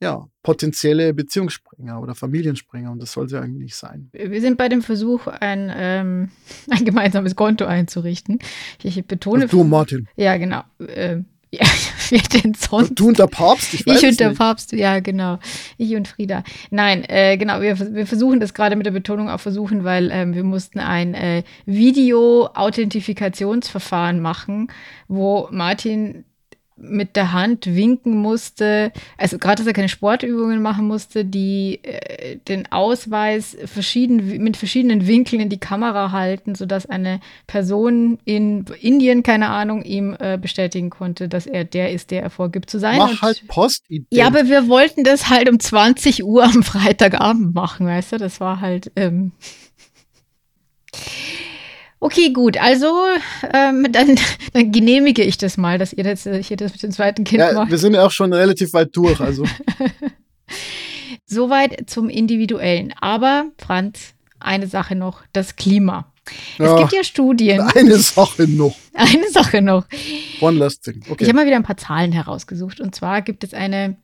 [0.00, 4.10] ja, potenzielle Beziehungsspringer oder Familienspringer und das soll sie eigentlich nicht sein.
[4.12, 6.30] Wir sind bei dem Versuch, ein, ähm,
[6.70, 8.38] ein gemeinsames Konto einzurichten.
[8.82, 9.44] Ich, ich betone.
[9.44, 10.08] Also du, Martin.
[10.16, 10.62] Ja, genau.
[10.78, 11.66] Äh, ja,
[12.10, 12.92] wer denn sonst?
[12.94, 13.74] Du und der Papst?
[13.74, 14.38] Ich, weiß ich und der nicht.
[14.38, 15.38] Papst, ja, genau.
[15.76, 16.42] Ich und Frieda.
[16.70, 20.34] Nein, äh, genau, wir, wir versuchen das gerade mit der Betonung auch versuchen, weil ähm,
[20.34, 24.68] wir mussten ein äh, Video-Authentifikationsverfahren machen,
[25.08, 26.24] wo Martin
[26.80, 32.36] mit der Hand winken musste, also gerade, dass er keine Sportübungen machen musste, die äh,
[32.48, 39.22] den Ausweis verschieden, mit verschiedenen Winkeln in die Kamera halten, sodass eine Person in Indien,
[39.22, 42.98] keine Ahnung, ihm äh, bestätigen konnte, dass er der ist, der er vorgibt zu sein.
[42.98, 43.84] Mach Und, halt Post.
[44.10, 48.18] Ja, aber wir wollten das halt um 20 Uhr am Freitagabend machen, weißt du?
[48.18, 48.92] Das war halt.
[48.96, 49.32] Ähm
[52.08, 52.56] Okay, gut.
[52.56, 52.86] Also
[53.52, 54.18] ähm, dann,
[54.54, 57.52] dann, genehmige ich das mal, dass ihr das, hier das mit dem zweiten Kind ja,
[57.52, 57.70] macht.
[57.70, 59.20] Wir sind ja auch schon relativ weit durch.
[59.20, 59.44] Also.
[61.26, 62.94] Soweit zum Individuellen.
[62.98, 66.10] Aber Franz, eine Sache noch: das Klima.
[66.58, 67.60] Ja, es gibt ja Studien.
[67.74, 68.76] Eine Sache noch.
[68.92, 69.84] Eine Sache noch.
[70.40, 71.02] One last thing.
[71.08, 71.24] Okay.
[71.24, 72.80] Ich habe mal wieder ein paar Zahlen herausgesucht.
[72.80, 73.94] Und zwar gibt es eine äh,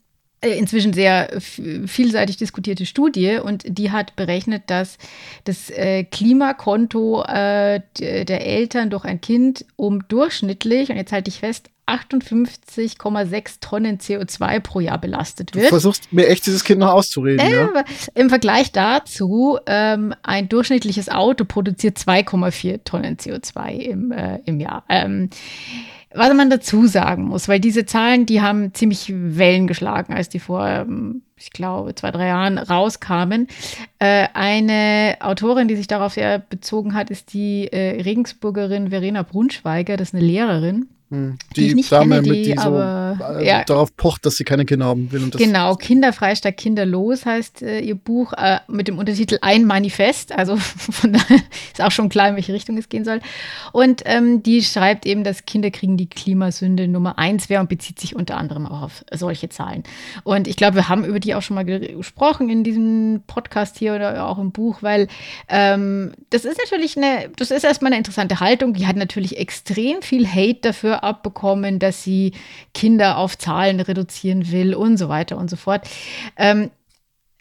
[0.51, 4.99] inzwischen sehr vielseitig diskutierte Studie und die hat berechnet, dass
[5.45, 11.41] das äh, Klimakonto äh, der Eltern durch ein Kind um durchschnittlich, und jetzt halte ich
[11.41, 15.67] fest, 58,6 Tonnen CO2 pro Jahr belastet wird.
[15.67, 17.41] Du versuchst mir echt dieses Kind noch auszureden.
[17.41, 17.85] Äh, ja?
[18.15, 24.85] Im Vergleich dazu, ähm, ein durchschnittliches Auto produziert 2,4 Tonnen CO2 im, äh, im Jahr.
[24.89, 25.29] Ähm,
[26.15, 30.39] was man dazu sagen muss, weil diese Zahlen, die haben ziemlich Wellen geschlagen, als die
[30.39, 33.49] vor, ähm, ich glaube, zwei, drei Jahren rauskamen.
[33.99, 39.97] Äh, eine Autorin, die sich darauf sehr bezogen hat, ist die äh, Regensburgerin Verena Brunschweiger,
[39.97, 40.89] das ist eine Lehrerin.
[41.15, 41.39] Hm.
[41.57, 43.65] Die, die Dame, kenne, die, mit die aber, so, äh, ja.
[43.65, 45.31] darauf pocht, dass sie keine Kinder haben will.
[45.31, 50.33] genau, Kinderfrei statt Kinderlos heißt äh, ihr Buch äh, mit dem Untertitel Ein Manifest.
[50.33, 51.39] Also von daher
[51.73, 53.21] ist auch schon klar, in welche Richtung es gehen soll.
[53.73, 58.01] Und ähm, die schreibt eben, dass Kinder kriegen die Klimasünde Nummer eins wäre und bezieht
[58.01, 59.85] sich unter anderem auch auf solche Zahlen.
[60.25, 63.95] Und ich glaube, wir haben über die auch schon mal gesprochen in diesem Podcast hier
[63.95, 65.09] oder auch im Buch, weil
[65.49, 68.75] ähm, das ist natürlich eine, das ist erstmal eine interessante Haltung.
[68.75, 72.33] Die hat natürlich extrem viel Hate dafür abbekommen, dass sie
[72.73, 75.89] Kinder auf Zahlen reduzieren will und so weiter und so fort.
[76.37, 76.71] Ähm,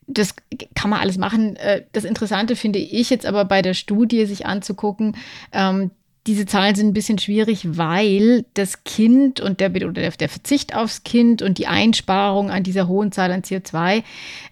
[0.07, 0.35] das
[0.75, 1.55] kann man alles machen.
[1.55, 5.15] Äh, das Interessante finde ich jetzt aber bei der Studie sich anzugucken,
[5.51, 5.91] ähm,
[6.25, 11.03] diese Zahlen sind ein bisschen schwierig, weil das Kind und der, oder der Verzicht aufs
[11.03, 14.03] Kind und die Einsparung an dieser hohen Zahl an CO2,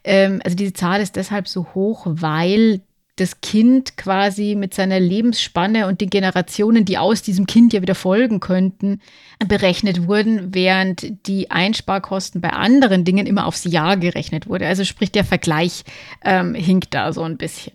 [0.03, 2.81] ähm, also diese Zahl ist deshalb so hoch, weil
[3.21, 7.95] das Kind quasi mit seiner Lebensspanne und den Generationen, die aus diesem Kind ja wieder
[7.95, 8.99] folgen könnten,
[9.47, 14.67] berechnet wurden, während die Einsparkosten bei anderen Dingen immer aufs Jahr gerechnet wurde.
[14.67, 15.83] Also sprich, der Vergleich
[16.23, 17.73] ähm, hinkt da so ein bisschen.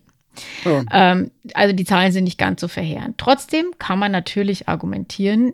[0.64, 0.84] Ja.
[0.92, 3.16] Ähm, also die Zahlen sind nicht ganz so verheerend.
[3.18, 5.52] Trotzdem kann man natürlich argumentieren,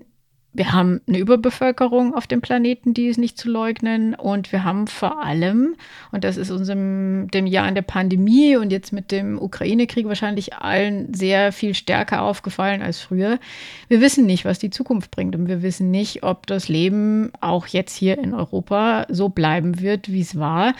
[0.54, 4.14] wir haben eine Überbevölkerung auf dem Planeten, die ist nicht zu leugnen.
[4.14, 5.76] Und wir haben vor allem,
[6.10, 10.54] und das ist unserem dem Jahr in der Pandemie und jetzt mit dem Ukraine-Krieg wahrscheinlich
[10.54, 13.38] allen sehr viel stärker aufgefallen als früher.
[13.88, 15.34] Wir wissen nicht, was die Zukunft bringt.
[15.34, 20.12] Und wir wissen nicht, ob das Leben auch jetzt hier in Europa so bleiben wird,
[20.12, 20.74] wie es war.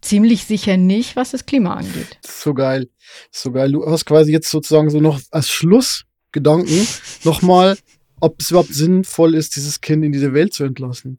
[0.00, 2.18] Ziemlich sicher nicht, was das Klima angeht.
[2.24, 2.88] So geil.
[3.32, 3.72] So geil.
[3.72, 6.86] Du hast quasi jetzt sozusagen so noch als Schlussgedanken
[7.24, 7.76] nochmal
[8.20, 11.18] ob es überhaupt sinnvoll ist, dieses Kind in diese Welt zu entlassen.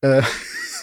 [0.00, 0.22] Äh,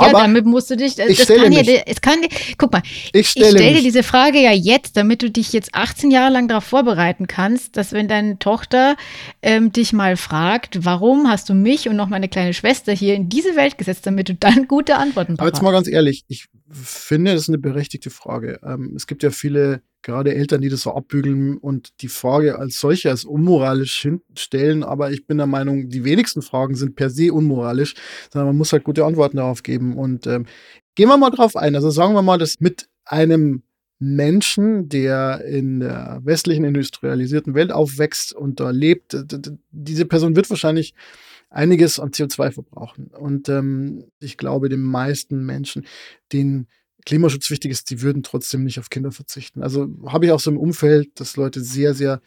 [0.00, 0.98] ja, damit musst du dich.
[0.98, 2.18] Ich das kann ja, es kann,
[2.58, 5.74] guck mal, ich stelle, ich stelle dir diese Frage ja jetzt, damit du dich jetzt
[5.74, 8.96] 18 Jahre lang darauf vorbereiten kannst, dass wenn deine Tochter
[9.42, 13.28] ähm, dich mal fragt, warum hast du mich und noch meine kleine Schwester hier in
[13.28, 15.40] diese Welt gesetzt, damit du dann gute Antworten bekommst.
[15.40, 18.60] Aber jetzt mal ganz ehrlich, ich finde, das ist eine berechtigte Frage.
[18.62, 22.80] Ähm, es gibt ja viele gerade Eltern, die das so abbügeln und die Frage als
[22.80, 24.84] solche als unmoralisch stellen.
[24.84, 27.94] Aber ich bin der Meinung, die wenigsten Fragen sind per se unmoralisch,
[28.32, 29.96] sondern man muss halt gute Antworten darauf geben.
[29.96, 30.46] Und ähm,
[30.94, 31.74] gehen wir mal drauf ein.
[31.74, 33.62] Also sagen wir mal, dass mit einem
[33.98, 39.16] Menschen, der in der westlichen industrialisierten Welt aufwächst und da lebt,
[39.70, 40.94] diese Person wird wahrscheinlich
[41.50, 43.08] einiges an CO2 verbrauchen.
[43.08, 45.86] Und ähm, ich glaube, den meisten Menschen,
[46.32, 46.68] denen
[47.04, 49.62] Klimaschutz wichtig ist, die würden trotzdem nicht auf Kinder verzichten.
[49.62, 52.20] Also habe ich auch so im Umfeld, dass Leute sehr, sehr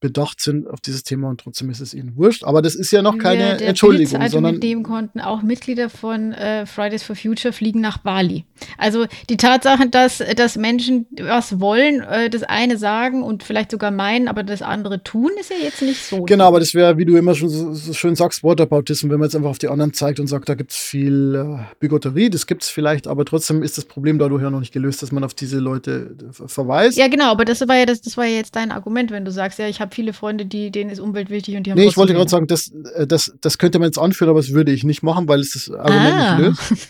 [0.00, 2.44] bedacht sind auf dieses Thema und trotzdem ist es ihnen wurscht.
[2.44, 5.88] Aber das ist ja noch keine der Entschuldigung, Bild sondern mit dem konnten auch Mitglieder
[5.88, 8.44] von äh, Fridays for Future fliegen nach Bali.
[8.76, 13.90] Also die Tatsache, dass, dass Menschen was wollen, äh, das eine sagen und vielleicht sogar
[13.90, 16.24] meinen, aber das andere tun, ist ja jetzt nicht so.
[16.24, 19.28] Genau, aber das wäre, wie du immer schon so, so schön sagst, Whataboutism, wenn man
[19.28, 22.46] jetzt einfach auf die anderen zeigt und sagt, da gibt es viel äh, Bigotterie, das
[22.46, 25.24] gibt es vielleicht, aber trotzdem ist das Problem dadurch ja noch nicht gelöst, dass man
[25.24, 26.98] auf diese Leute äh, verweist.
[26.98, 29.32] Ja, genau, aber das war ja das, das war ja jetzt dein Argument, wenn du
[29.32, 31.86] sagst, ja, ich habe viele Freunde, die, denen ist Umwelt wichtig und die haben Nee,
[31.86, 34.72] ich wollte gerade sagen, das, äh, das, das könnte man jetzt anführen, aber das würde
[34.72, 36.38] ich nicht machen, weil es das Argument ah.
[36.38, 36.88] nicht löst.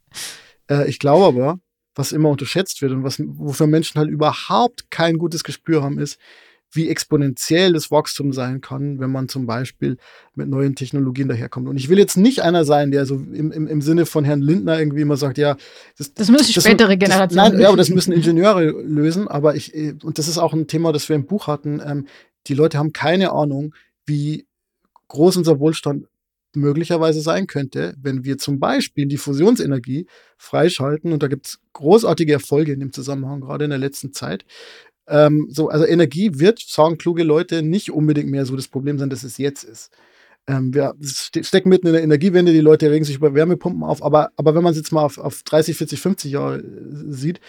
[0.70, 1.60] äh, ich glaube aber,
[1.94, 6.18] was immer unterschätzt wird und was, wofür Menschen halt überhaupt kein gutes Gespür haben, ist,
[6.70, 9.96] wie exponentiell das Wachstum sein kann, wenn man zum Beispiel
[10.34, 11.66] mit neuen Technologien daherkommt.
[11.68, 14.42] Und ich will jetzt nicht einer sein, der so im, im, im Sinne von Herrn
[14.42, 15.56] Lindner irgendwie immer sagt, ja,
[15.96, 17.52] das, das müssen das, spätere Generationen.
[17.52, 19.28] Nein, ja, aber das müssen Ingenieure lösen.
[19.28, 21.80] Aber ich, äh, und das ist auch ein Thema, das wir im Buch hatten.
[21.84, 22.06] Ähm,
[22.46, 23.74] die Leute haben keine Ahnung,
[24.06, 24.46] wie
[25.08, 26.06] groß unser Wohlstand
[26.54, 31.12] möglicherweise sein könnte, wenn wir zum Beispiel die Fusionsenergie freischalten.
[31.12, 34.44] Und da gibt es großartige Erfolge in dem Zusammenhang, gerade in der letzten Zeit.
[35.06, 39.10] Ähm, so, also Energie wird, sagen kluge Leute, nicht unbedingt mehr so das Problem sein,
[39.10, 39.90] dass es jetzt ist.
[40.46, 44.30] Ähm, wir stecken mitten in der Energiewende, die Leute regen sich über Wärmepumpen auf, aber,
[44.36, 46.62] aber wenn man es jetzt mal auf, auf 30, 40, 50 Jahre
[47.08, 47.40] sieht,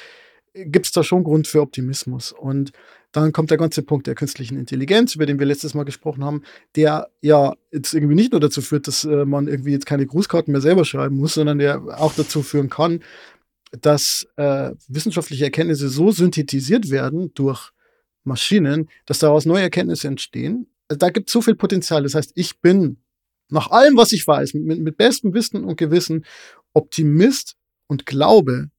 [0.53, 2.31] gibt es da schon Grund für Optimismus.
[2.31, 2.71] Und
[3.11, 6.43] dann kommt der ganze Punkt der künstlichen Intelligenz, über den wir letztes Mal gesprochen haben,
[6.75, 10.51] der ja jetzt irgendwie nicht nur dazu führt, dass äh, man irgendwie jetzt keine Grußkarten
[10.51, 13.01] mehr selber schreiben muss, sondern der auch dazu führen kann,
[13.71, 17.71] dass äh, wissenschaftliche Erkenntnisse so synthetisiert werden durch
[18.23, 20.67] Maschinen, dass daraus neue Erkenntnisse entstehen.
[20.87, 22.03] Also da gibt es so viel Potenzial.
[22.03, 22.97] Das heißt, ich bin
[23.49, 26.25] nach allem, was ich weiß, mit, mit bestem Wissen und Gewissen
[26.73, 27.55] Optimist
[27.87, 28.69] und glaube,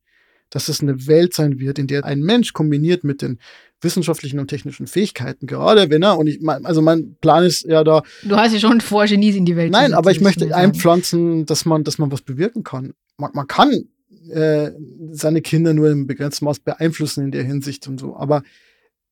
[0.51, 3.40] dass es eine Welt sein wird, in der ein Mensch kombiniert mit den
[3.81, 8.03] wissenschaftlichen und technischen Fähigkeiten, gerade wenn er, und ich, also mein Plan ist ja da.
[8.23, 11.64] Du hast ja schon vor, Genies in die Welt Nein, aber ich möchte einpflanzen, dass
[11.64, 12.95] man, dass man was bewirken kann.
[13.16, 13.88] Man, man kann
[14.31, 14.73] äh,
[15.12, 18.16] seine Kinder nur im begrenzten Maß beeinflussen in der Hinsicht und so.
[18.16, 18.43] Aber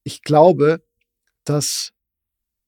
[0.05, 0.83] ich glaube,
[1.45, 1.93] dass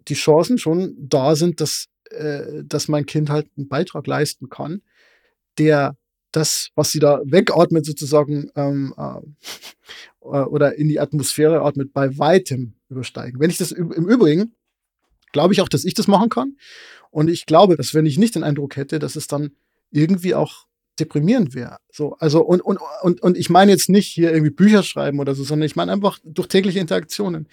[0.09, 4.83] die Chancen schon da sind, dass, äh, dass mein Kind halt einen Beitrag leisten kann,
[5.59, 5.97] der
[6.33, 9.21] das, was sie da wegatmet, sozusagen, ähm, äh,
[10.21, 13.41] oder in die Atmosphäre atmet, bei weitem übersteigen.
[13.41, 14.55] Wenn ich das im Übrigen,
[15.33, 16.57] glaube ich auch, dass ich das machen kann.
[17.11, 19.53] Und ich glaube, dass wenn ich nicht den Eindruck hätte, dass es dann
[19.91, 20.67] irgendwie auch
[21.01, 21.79] deprimierend wäre.
[21.91, 25.35] So, also, und, und, und, und ich meine jetzt nicht hier irgendwie Bücher schreiben oder
[25.35, 27.49] so, sondern ich meine einfach durch tägliche Interaktionen.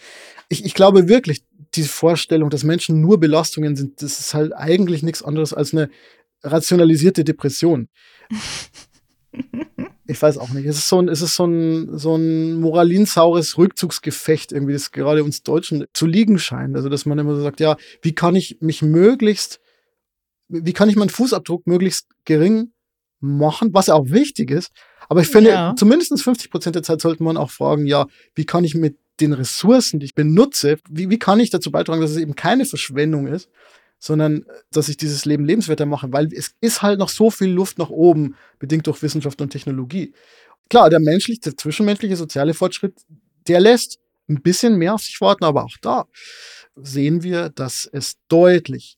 [0.50, 5.02] Ich, ich glaube wirklich, diese Vorstellung, dass Menschen nur Belastungen sind, das ist halt eigentlich
[5.02, 5.90] nichts anderes als eine
[6.43, 7.89] rationalisierte Depression.
[10.08, 10.65] ich weiß auch nicht.
[10.65, 15.23] Es ist so ein, es ist so ein, so ein moralinsaures Rückzugsgefecht, irgendwie, das gerade
[15.23, 16.76] uns Deutschen zu liegen scheint.
[16.76, 19.60] Also, dass man immer so sagt, ja, wie kann ich mich möglichst,
[20.47, 22.71] wie kann ich meinen Fußabdruck möglichst gering
[23.19, 24.71] machen, was ja auch wichtig ist.
[25.10, 25.76] Aber ich finde, ja.
[25.78, 29.34] zumindest 50 Prozent der Zeit sollte man auch fragen, ja, wie kann ich mit den
[29.34, 33.28] Ressourcen, die ich benutze, wie, wie kann ich dazu beitragen, dass es eben keine Verschwendung
[33.28, 33.50] ist,
[34.00, 37.78] sondern dass ich dieses Leben lebenswerter mache, weil es ist halt noch so viel Luft
[37.78, 40.14] nach oben, bedingt durch Wissenschaft und Technologie.
[40.70, 42.94] Klar, der menschliche, der zwischenmenschliche soziale Fortschritt,
[43.48, 46.06] der lässt ein bisschen mehr auf sich warten, aber auch da
[46.76, 48.98] sehen wir, dass es deutlich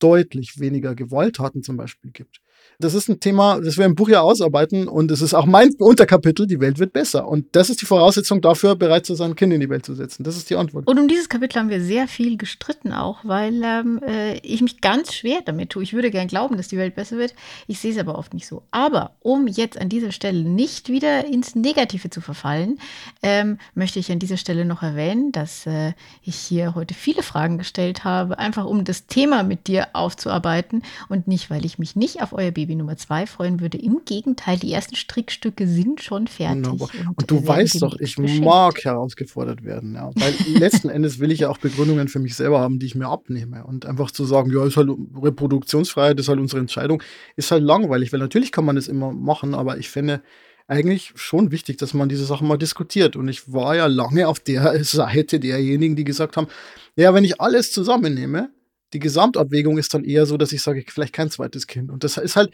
[0.00, 2.40] deutlich weniger Gewalttaten zum Beispiel gibt.
[2.80, 5.74] Das ist ein Thema, das wir im Buch ja ausarbeiten und es ist auch mein
[5.78, 7.28] Unterkapitel, die Welt wird besser.
[7.28, 10.24] Und das ist die Voraussetzung dafür, bereit zu sein, Kind in die Welt zu setzen.
[10.24, 10.86] Das ist die Antwort.
[10.86, 14.80] Und um dieses Kapitel haben wir sehr viel gestritten auch, weil ähm, äh, ich mich
[14.80, 15.82] ganz schwer damit tue.
[15.82, 17.34] Ich würde gern glauben, dass die Welt besser wird.
[17.66, 18.62] Ich sehe es aber oft nicht so.
[18.70, 22.78] Aber um jetzt an dieser Stelle nicht wieder ins Negative zu verfallen,
[23.22, 27.58] ähm, möchte ich an dieser Stelle noch erwähnen, dass äh, ich hier heute viele Fragen
[27.58, 32.22] gestellt habe, einfach um das Thema mit dir aufzuarbeiten und nicht, weil ich mich nicht
[32.22, 33.78] auf euer Baby Nummer zwei freuen würde.
[33.78, 36.66] Im Gegenteil, die ersten Strickstücke sind schon fertig.
[36.66, 36.80] Und,
[37.16, 38.44] und, du weißt doch, ich beschenkt.
[38.44, 39.94] mag herausgefordert werden.
[39.94, 40.10] Ja.
[40.14, 43.08] Weil letzten Endes will ich ja auch Begründungen für mich selber haben, die ich mir
[43.08, 43.64] abnehme.
[43.64, 47.02] Und einfach zu sagen, ja, ist halt Reproduktionsfreiheit, ist halt unsere Entscheidung,
[47.36, 48.12] ist halt langweilig.
[48.12, 50.22] Weil natürlich kann man das immer machen, aber ich finde,
[50.70, 53.16] eigentlich schon wichtig, dass man diese Sachen mal diskutiert.
[53.16, 56.46] Und ich war ja lange auf der Seite derjenigen, die gesagt haben,
[56.94, 58.50] ja, wenn ich alles zusammennehme,
[58.92, 61.90] die Gesamtabwägung ist dann eher so, dass ich sage, vielleicht kein zweites Kind.
[61.90, 62.52] Und das ist halt,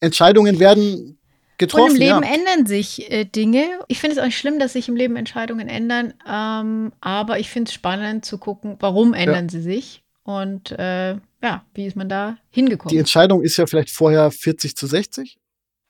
[0.00, 1.18] Entscheidungen werden
[1.58, 1.92] getroffen.
[1.92, 2.34] Und im Leben ja.
[2.34, 3.64] ändern sich äh, Dinge.
[3.88, 6.14] Ich finde es auch nicht schlimm, dass sich im Leben Entscheidungen ändern.
[6.28, 9.50] Ähm, aber ich finde es spannend zu gucken, warum ändern ja.
[9.50, 10.02] sie sich.
[10.22, 12.90] Und äh, ja, wie ist man da hingekommen?
[12.90, 15.38] Die Entscheidung ist ja vielleicht vorher 40 zu 60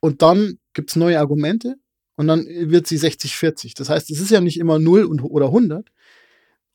[0.01, 1.77] und dann gibt es neue Argumente
[2.17, 3.75] und dann wird sie 60-40.
[3.77, 5.89] Das heißt, es ist ja nicht immer 0 und, oder 100,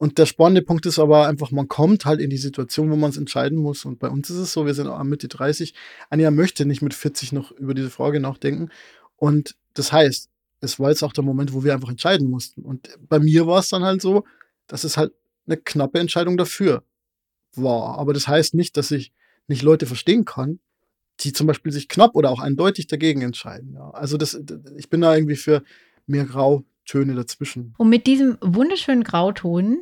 [0.02, 3.12] und der spannende Punkt ist aber einfach, man kommt halt in die Situation, wo man
[3.12, 3.86] es entscheiden muss.
[3.86, 5.76] Und bei uns ist es so, wir sind auch Mitte 30.
[6.10, 8.72] Anja möchte nicht mit 40 noch über diese Frage nachdenken.
[9.16, 10.28] Und das heißt,
[10.60, 12.64] es war jetzt auch der Moment, wo wir einfach entscheiden mussten.
[12.64, 14.24] Und bei mir war es dann halt so,
[14.66, 15.14] dass es halt
[15.46, 16.84] eine knappe Entscheidung dafür
[17.54, 18.00] war.
[18.00, 19.14] Aber das heißt nicht, dass ich
[19.46, 20.58] nicht Leute verstehen kann,
[21.20, 23.76] die zum Beispiel sich knapp oder auch eindeutig dagegen entscheiden.
[23.76, 23.92] Ja.
[23.92, 24.34] Also das,
[24.78, 25.62] ich bin da irgendwie für
[26.08, 27.74] mehr Grau Töne dazwischen.
[27.78, 29.80] Und mit diesem wunderschönen Grauton,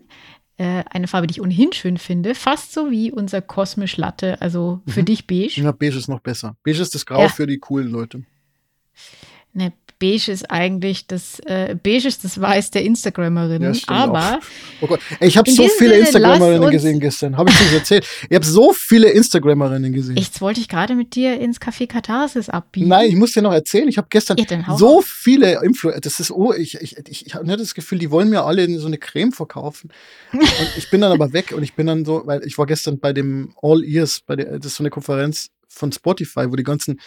[0.58, 4.82] äh, eine Farbe, die ich ohnehin schön finde, fast so wie unser kosmisch Latte, also
[4.86, 5.06] für mhm.
[5.06, 5.60] dich beige.
[5.60, 6.56] Ja, beige ist noch besser.
[6.64, 7.30] Beige ist das Grau ja.
[7.30, 8.24] für die coolen Leute.
[9.54, 13.74] Ne, beige ist eigentlich das äh, beige ist das Weiß der Instagrammerinnen.
[13.74, 14.40] Ja, aber
[14.82, 15.02] oh Gott.
[15.20, 17.38] Ey, ich habe so viele Sinne, Instagrammerinnen gesehen gestern.
[17.38, 18.08] Habe ich dir erzählt?
[18.30, 20.18] Ich habe so viele Instagrammerinnen gesehen.
[20.18, 22.88] Jetzt wollte ich gerade mit dir ins Café Katharsis abbiegen.
[22.88, 23.88] Nein, ich muss dir noch erzählen.
[23.88, 26.02] Ich habe gestern ja, so viele Influencer.
[26.02, 28.88] Das ist oh, ich ich ich, ich habe das Gefühl, die wollen mir alle so
[28.88, 29.92] eine Creme verkaufen.
[30.32, 33.00] und ich bin dann aber weg und ich bin dann so, weil ich war gestern
[33.00, 36.64] bei dem All Ears, bei der, das ist so eine Konferenz von Spotify, wo die
[36.64, 37.00] ganzen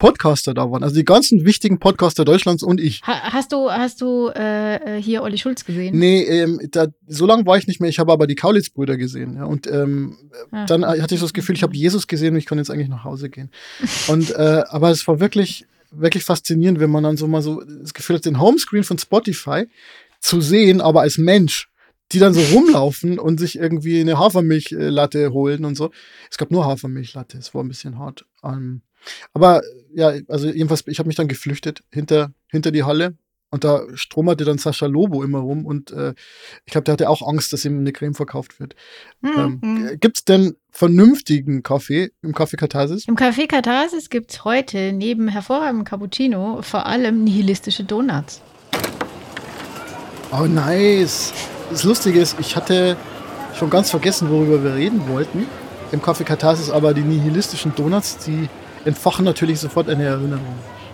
[0.00, 0.82] Podcaster da waren.
[0.82, 3.02] Also die ganzen wichtigen Podcaster Deutschlands und ich.
[3.06, 5.96] Ha hast du, hast du äh, äh, hier Olli Schulz gesehen?
[5.96, 7.90] Nee, ähm, da, so lange war ich nicht mehr.
[7.90, 9.36] Ich habe aber die Kaulitz-Brüder gesehen.
[9.36, 10.16] Ja, und ähm,
[10.50, 10.64] ah.
[10.64, 12.88] dann hatte ich so das Gefühl, ich habe Jesus gesehen und ich kann jetzt eigentlich
[12.88, 13.50] nach Hause gehen.
[14.08, 17.92] Und äh, aber es war wirklich, wirklich faszinierend, wenn man dann so mal so das
[17.92, 19.66] Gefühl hat, den Homescreen von Spotify
[20.18, 21.68] zu sehen, aber als Mensch
[22.12, 25.92] die dann so rumlaufen und sich irgendwie eine Hafermilchlatte holen und so.
[26.28, 28.26] Es gab nur Hafermilchlatte, es war ein bisschen hart.
[28.42, 28.82] Ähm,
[29.32, 29.62] aber
[29.94, 33.16] ja, also jedenfalls, ich habe mich dann geflüchtet hinter, hinter die Halle
[33.50, 36.14] und da stromerte dann Sascha Lobo immer rum und äh,
[36.64, 38.76] ich glaube, der hatte auch Angst, dass ihm eine Creme verkauft wird.
[39.20, 39.60] Mhm.
[39.62, 43.06] Ähm, gibt es denn vernünftigen Kaffee im Café Katharsis?
[43.08, 48.40] Im Café Katharsis gibt es heute neben hervorragendem Cappuccino vor allem nihilistische Donuts.
[50.32, 51.32] Oh, nice.
[51.70, 52.96] Das Lustige ist, ich hatte
[53.56, 55.46] schon ganz vergessen, worüber wir reden wollten.
[55.90, 58.48] Im Café Katharsis aber die nihilistischen Donuts, die
[58.84, 60.46] entfachen natürlich sofort eine Erinnerung.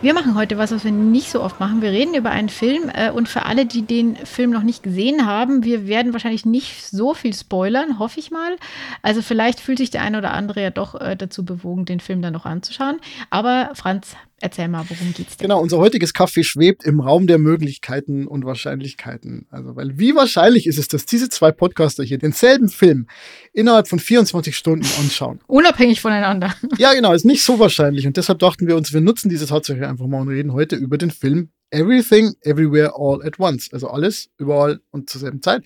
[0.02, 1.80] Wir machen heute was, was wir nicht so oft machen.
[1.80, 5.24] Wir reden über einen Film äh, und für alle, die den Film noch nicht gesehen
[5.24, 8.56] haben, wir werden wahrscheinlich nicht so viel spoilern, hoffe ich mal.
[9.00, 12.20] Also vielleicht fühlt sich der eine oder andere ja doch äh, dazu bewogen, den Film
[12.20, 12.98] dann noch anzuschauen.
[13.30, 15.46] Aber Franz Erzähl mal, worum geht's denn?
[15.46, 19.46] Genau, unser heutiges Kaffee schwebt im Raum der Möglichkeiten und Wahrscheinlichkeiten.
[19.50, 23.06] Also, weil wie wahrscheinlich ist es, dass diese zwei Podcaster hier denselben Film
[23.54, 25.40] innerhalb von 24 Stunden anschauen?
[25.46, 26.54] Unabhängig voneinander.
[26.78, 28.06] Ja, genau, ist nicht so wahrscheinlich.
[28.06, 30.98] Und deshalb dachten wir uns, wir nutzen diese Tatsache einfach mal und reden heute über
[30.98, 33.72] den Film Everything, Everywhere, All at Once.
[33.72, 35.64] Also alles, überall und zur selben Zeit.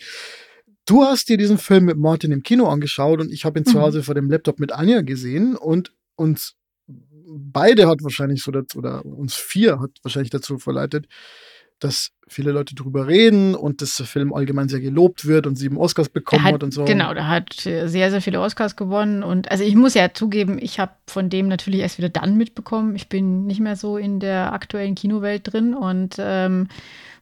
[0.87, 3.73] Du hast dir diesen Film mit Martin im Kino angeschaut und ich habe ihn mhm.
[3.73, 6.57] zu Hause vor dem Laptop mit Anja gesehen und uns
[7.39, 11.07] beide hat wahrscheinlich so dazu, oder uns vier hat wahrscheinlich dazu verleitet,
[11.81, 15.77] dass viele Leute drüber reden und dass der Film allgemein sehr gelobt wird und sieben
[15.77, 16.85] Oscars bekommen hat, hat, und so.
[16.85, 19.23] Genau, der hat sehr, sehr viele Oscars gewonnen.
[19.23, 22.95] Und also ich muss ja zugeben, ich habe von dem natürlich erst wieder dann mitbekommen.
[22.95, 26.69] Ich bin nicht mehr so in der aktuellen Kinowelt drin und ähm,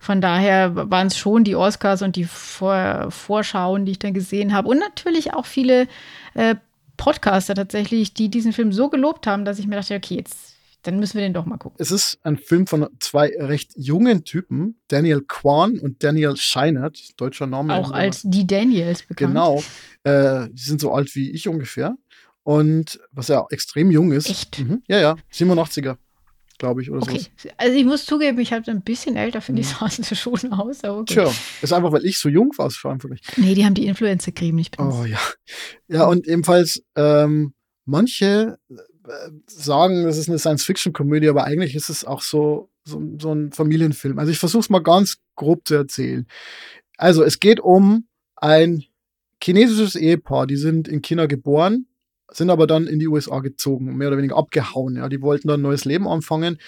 [0.00, 4.52] von daher waren es schon die Oscars und die Vor Vorschauen, die ich dann gesehen
[4.52, 4.68] habe.
[4.68, 5.88] Und natürlich auch viele
[6.34, 6.56] äh,
[6.98, 11.00] Podcaster tatsächlich, die diesen Film so gelobt haben, dass ich mir dachte, okay, jetzt dann
[11.00, 11.76] müssen wir den doch mal gucken.
[11.80, 17.46] Es ist ein Film von zwei recht jungen Typen, Daniel Kwan und Daniel Scheinert, deutscher
[17.46, 17.74] Name.
[17.74, 19.32] Auch als die Daniels bekannt.
[19.32, 19.62] Genau.
[20.04, 21.96] Äh, die sind so alt wie ich ungefähr.
[22.44, 24.30] Und was ja extrem jung ist.
[24.30, 24.60] Echt?
[24.60, 24.82] Mhm.
[24.86, 25.16] Ja, ja.
[25.32, 25.96] 87er,
[26.58, 27.24] glaube ich, oder Okay.
[27.36, 27.48] so.
[27.56, 30.84] Also ich muss zugeben, ich habe ein bisschen älter, finde ich, sahen sie schon aus.
[30.84, 31.14] Aber okay.
[31.14, 31.32] Tja,
[31.62, 33.22] ist einfach, weil ich so jung war, wirklich.
[33.36, 34.98] Nee, die haben die Influencer-Creme nicht benutzt.
[35.00, 35.18] Oh ja.
[35.88, 37.54] Ja, und ebenfalls, ähm,
[37.84, 43.32] manche äh, sagen, das ist eine Science-Fiction-Komödie, aber eigentlich ist es auch so, so, so
[43.32, 44.18] ein Familienfilm.
[44.18, 46.26] Also ich versuche es mal ganz grob zu erzählen.
[46.96, 48.06] Also es geht um
[48.36, 48.84] ein
[49.42, 51.86] chinesisches Ehepaar, die sind in China geboren,
[52.30, 54.96] sind aber dann in die USA gezogen, mehr oder weniger abgehauen.
[54.96, 56.58] Ja, die wollten dann ein neues Leben anfangen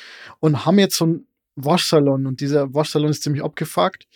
[0.41, 4.07] und haben jetzt so einen Waschsalon und dieser Waschsalon ist ziemlich abgefuckt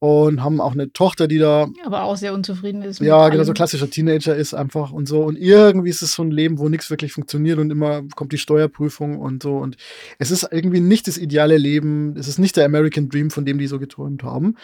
[0.00, 3.00] und haben auch eine Tochter, die da Aber auch sehr unzufrieden ist.
[3.00, 5.22] ja, genau, so klassischer Teenager ist einfach und so.
[5.22, 8.38] Und irgendwie ist es so ein Leben, wo nichts wirklich funktioniert und immer kommt die
[8.38, 9.56] Steuerprüfung und so.
[9.56, 9.76] Und
[10.18, 12.16] es ist irgendwie nicht das ideale Leben.
[12.16, 14.56] Es ist nicht der American Dream, von dem die so geträumt haben.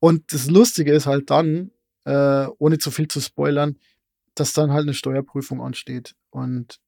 [0.00, 1.70] Und das Lustige ist halt dann,
[2.04, 3.76] äh, ohne zu viel zu spoilern,
[4.34, 6.14] dass dann halt eine Steuerprüfung ansteht.
[6.30, 6.80] Und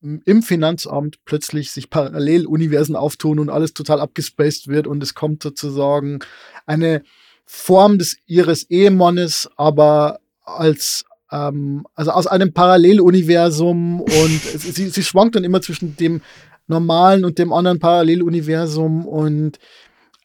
[0.00, 6.20] im Finanzamt plötzlich sich Paralleluniversen auftun und alles total abgespaced wird und es kommt sozusagen
[6.66, 7.02] eine
[7.44, 15.34] Form des ihres Ehemannes, aber als ähm, also aus einem Paralleluniversum und sie, sie schwankt
[15.34, 16.22] dann immer zwischen dem
[16.68, 19.58] normalen und dem anderen Paralleluniversum und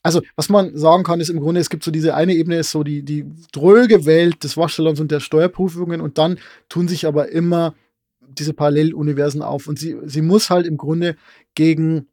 [0.04, 2.72] also, was man sagen kann, ist im Grunde, es gibt so diese eine Ebene, ist
[2.72, 7.30] so die, die dröge Welt des Waschsalons und der Steuerprüfungen und dann tun sich aber
[7.30, 7.74] immer
[8.20, 9.68] diese Paralleluniversen auf.
[9.68, 11.16] Und sie, sie muss halt im Grunde
[11.56, 12.08] gegen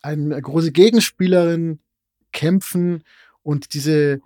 [0.00, 1.80] eine große Gegenspielerin
[2.32, 3.04] kämpfen
[3.42, 4.22] und diese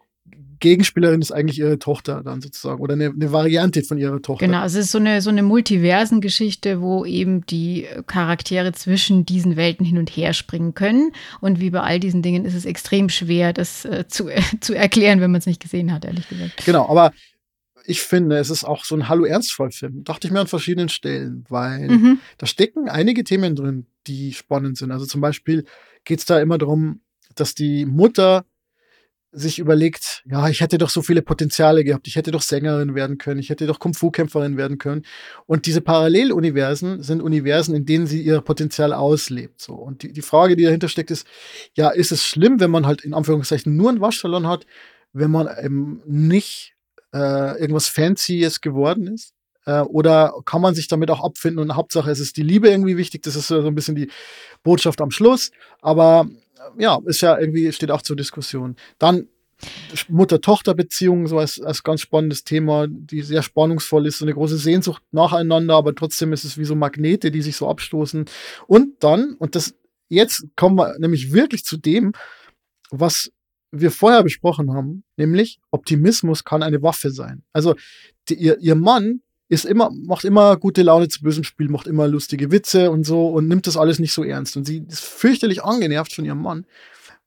[0.60, 4.46] Gegenspielerin ist eigentlich ihre Tochter dann sozusagen oder eine, eine Variante von ihrer Tochter.
[4.46, 9.84] Genau, es ist so eine, so eine Multiversen-Geschichte, wo eben die Charaktere zwischen diesen Welten
[9.84, 11.12] hin und her springen können.
[11.40, 14.74] Und wie bei all diesen Dingen ist es extrem schwer, das äh, zu, äh, zu
[14.74, 16.64] erklären, wenn man es nicht gesehen hat, ehrlich gesagt.
[16.64, 17.12] Genau, aber
[17.84, 20.04] ich finde, es ist auch so ein Hallo-Ernstfall-Film.
[20.04, 22.18] Dachte ich mir an verschiedenen Stellen, weil Mhm.
[22.38, 24.90] da stecken einige Themen drin, die spannend sind.
[24.90, 25.66] Also zum Beispiel
[26.04, 27.00] geht es da immer darum,
[27.34, 28.46] dass die Mutter
[29.34, 33.18] sich überlegt, ja, ich hätte doch so viele Potenziale gehabt, ich hätte doch Sängerin werden
[33.18, 35.02] können, ich hätte doch Kung-Fu-Kämpferin werden können.
[35.46, 39.60] Und diese Paralleluniversen sind Universen, in denen sie ihr Potenzial auslebt.
[39.60, 39.74] So.
[39.74, 41.26] Und die, die Frage, die dahinter steckt, ist,
[41.74, 44.66] ja, ist es schlimm, wenn man halt in Anführungszeichen nur einen Waschsalon hat,
[45.12, 46.74] wenn man eben nicht
[47.12, 49.34] äh, irgendwas Fancyes geworden ist?
[49.66, 52.96] Äh, oder kann man sich damit auch abfinden und Hauptsache es ist die Liebe irgendwie
[52.96, 54.10] wichtig, das ist so ein bisschen die
[54.62, 56.28] Botschaft am Schluss, aber
[56.78, 58.76] ja, ist ja irgendwie, steht auch zur Diskussion.
[58.98, 59.28] Dann
[60.08, 65.02] Mutter-Tochter-Beziehung, so als, als ganz spannendes Thema, die sehr spannungsvoll ist, so eine große Sehnsucht
[65.12, 68.26] nacheinander, aber trotzdem ist es wie so Magnete, die sich so abstoßen.
[68.66, 69.74] Und dann, und das,
[70.08, 72.12] jetzt kommen wir nämlich wirklich zu dem,
[72.90, 73.30] was
[73.70, 77.42] wir vorher besprochen haben, nämlich Optimismus kann eine Waffe sein.
[77.52, 77.74] Also
[78.28, 82.08] die, ihr, ihr Mann ist immer, macht immer gute Laune zu bösem Spiel, macht immer
[82.08, 84.56] lustige Witze und so und nimmt das alles nicht so ernst.
[84.56, 86.66] Und sie ist fürchterlich angenervt von ihrem Mann,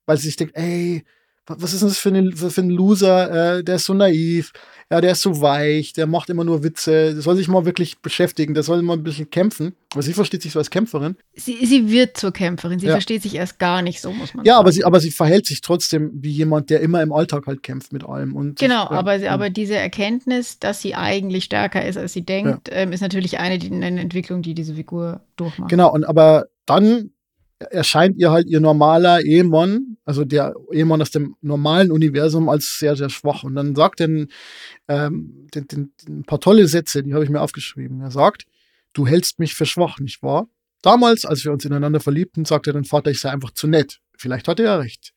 [0.06, 1.04] weil sie sich denkt, ey,
[1.48, 3.58] was ist denn das für, eine, für ein Loser?
[3.58, 4.52] Äh, der ist so naiv,
[4.92, 8.00] ja, der ist so weich, der macht immer nur Witze, der soll sich mal wirklich
[8.00, 9.74] beschäftigen, der soll mal ein bisschen kämpfen.
[9.94, 11.16] Aber sie versteht sich so als Kämpferin.
[11.36, 12.94] Sie, sie wird zur Kämpferin, sie Ja.
[12.94, 14.60] versteht sich erst gar nicht so, muss man Ja, sagen.
[14.62, 17.92] aber sie, aber sie verhält sich trotzdem wie jemand, der immer im Alltag halt kämpft
[17.94, 18.36] mit allem.
[18.36, 19.32] Und Genau, ja, aber, ja.
[19.32, 23.58] aber diese Erkenntnis, dass sie eigentlich stärker ist, als sie denkt, ähm, ist natürlich eine,
[23.58, 25.70] die, eine Entwicklung, die diese Figur durchmacht.
[25.70, 27.12] Genau, und aber dann
[27.60, 32.96] erscheint ihr halt ihr normaler Ehemann, also der Ehemann aus dem normalen Universum, als sehr,
[32.96, 33.44] sehr schwach.
[33.44, 34.28] Und dann sagt er
[34.88, 38.02] ähm, ein paar tolle Sätze, die habe ich mir aufgeschrieben.
[38.02, 38.46] Er sagt,
[38.94, 40.48] du hältst mich für schwach, nicht wahr?
[40.82, 44.00] Damals, als wir uns ineinander verliebten, sagte dein Vater, ich sei einfach zu nett.
[44.16, 45.14] Vielleicht hatte er recht.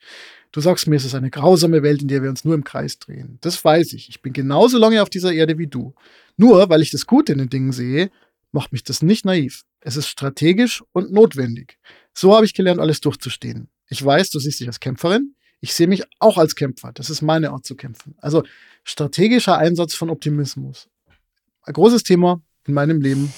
[0.52, 2.98] Du sagst mir, es ist eine grausame Welt, in der wir uns nur im Kreis
[2.98, 3.38] drehen.
[3.40, 4.08] Das weiß ich.
[4.08, 5.94] Ich bin genauso lange auf dieser Erde wie du.
[6.36, 8.10] Nur weil ich das Gute in den Dingen sehe,
[8.50, 9.62] macht mich das nicht naiv.
[9.80, 11.78] Es ist strategisch und notwendig.
[12.14, 13.68] So habe ich gelernt, alles durchzustehen.
[13.88, 15.34] Ich weiß, du siehst dich als Kämpferin.
[15.60, 16.90] Ich sehe mich auch als Kämpfer.
[16.94, 18.14] Das ist meine Art zu kämpfen.
[18.18, 18.42] Also
[18.84, 20.88] strategischer Einsatz von Optimismus.
[21.62, 23.32] Ein großes Thema in meinem Leben.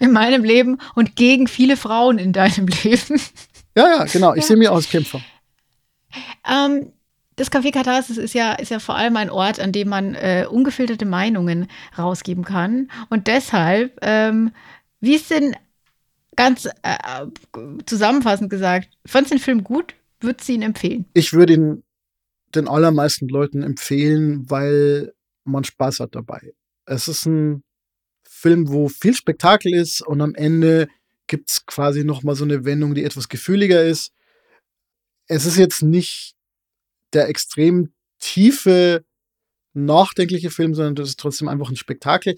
[0.00, 3.20] In meinem Leben und gegen viele Frauen in deinem Leben.
[3.76, 4.32] Ja, ja, genau.
[4.34, 4.48] Ich Ja.
[4.48, 5.20] sehe mich auch als Kämpfer.
[6.48, 6.92] Ähm,
[7.36, 10.46] das Café Katharsis ist ja, ist ja vor allem ein Ort, an dem man äh,
[10.50, 12.90] ungefilterte Meinungen rausgeben kann.
[13.08, 14.52] Und deshalb, ähm,
[15.00, 15.56] wie ist denn
[16.36, 17.26] ganz äh,
[17.86, 19.94] zusammenfassend gesagt, fandest du den Film gut?
[20.20, 21.06] Würdest du ihn empfehlen?
[21.14, 21.82] Ich würde ihn
[22.54, 25.12] den allermeisten Leuten empfehlen, weil
[25.44, 26.54] man Spaß hat dabei.
[26.84, 27.64] Es ist ein
[28.22, 30.88] Film, wo viel Spektakel ist und am Ende
[31.26, 34.12] gibt es quasi noch mal so eine Wendung, die etwas gefühliger ist.
[35.26, 36.34] Es ist jetzt nicht
[37.12, 39.04] der extrem tiefe,
[39.74, 42.36] nachdenkliche Film, sondern das ist trotzdem einfach ein Spektakel.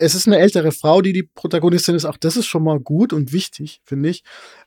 [0.00, 2.06] Es ist eine ältere Frau, die die Protagonistin ist.
[2.06, 4.24] Auch das ist schon mal gut und wichtig, finde ich.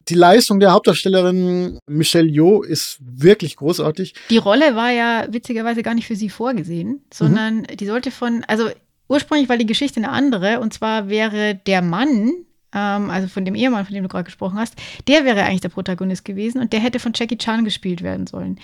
[0.08, 4.14] Die Leistung der Hauptdarstellerin Michelle Yeoh ist wirklich großartig.
[4.30, 7.78] Die Rolle war ja witzigerweise gar nicht für sie vorgesehen, sondern mhm.
[7.78, 8.70] die sollte von, also
[9.10, 10.60] ursprünglich war die Geschichte eine andere.
[10.60, 12.32] Und zwar wäre der Mann,
[12.74, 14.76] ähm, also von dem Ehemann, von dem du gerade gesprochen hast,
[15.07, 18.59] der wäre eigentlich der Protagonist gewesen und der hätte von Jackie Chan gespielt werden sollen.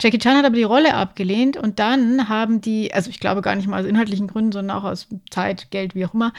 [0.00, 3.54] Jackie Chan hat aber die Rolle abgelehnt und dann haben die, also ich glaube gar
[3.56, 6.32] nicht mal aus inhaltlichen Gründen, sondern auch aus Zeit, Geld, wie auch immer,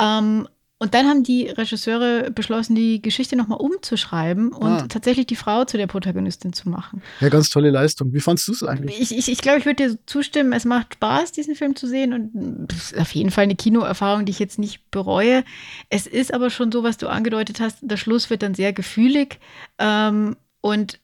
[0.00, 0.48] ähm,
[0.80, 4.86] und dann haben die Regisseure beschlossen, die Geschichte nochmal umzuschreiben und ah.
[4.88, 7.02] tatsächlich die Frau zu der Protagonistin zu machen.
[7.20, 8.12] Ja, ganz tolle Leistung.
[8.12, 9.00] Wie fandest du es eigentlich?
[9.00, 12.12] Ich, ich, ich glaube, ich würde dir zustimmen, es macht Spaß, diesen Film zu sehen
[12.12, 15.42] und das ist auf jeden Fall eine Kinoerfahrung, die ich jetzt nicht bereue.
[15.88, 19.40] Es ist aber schon so, was du angedeutet hast, der Schluss wird dann sehr gefühlig
[19.78, 21.00] ähm, und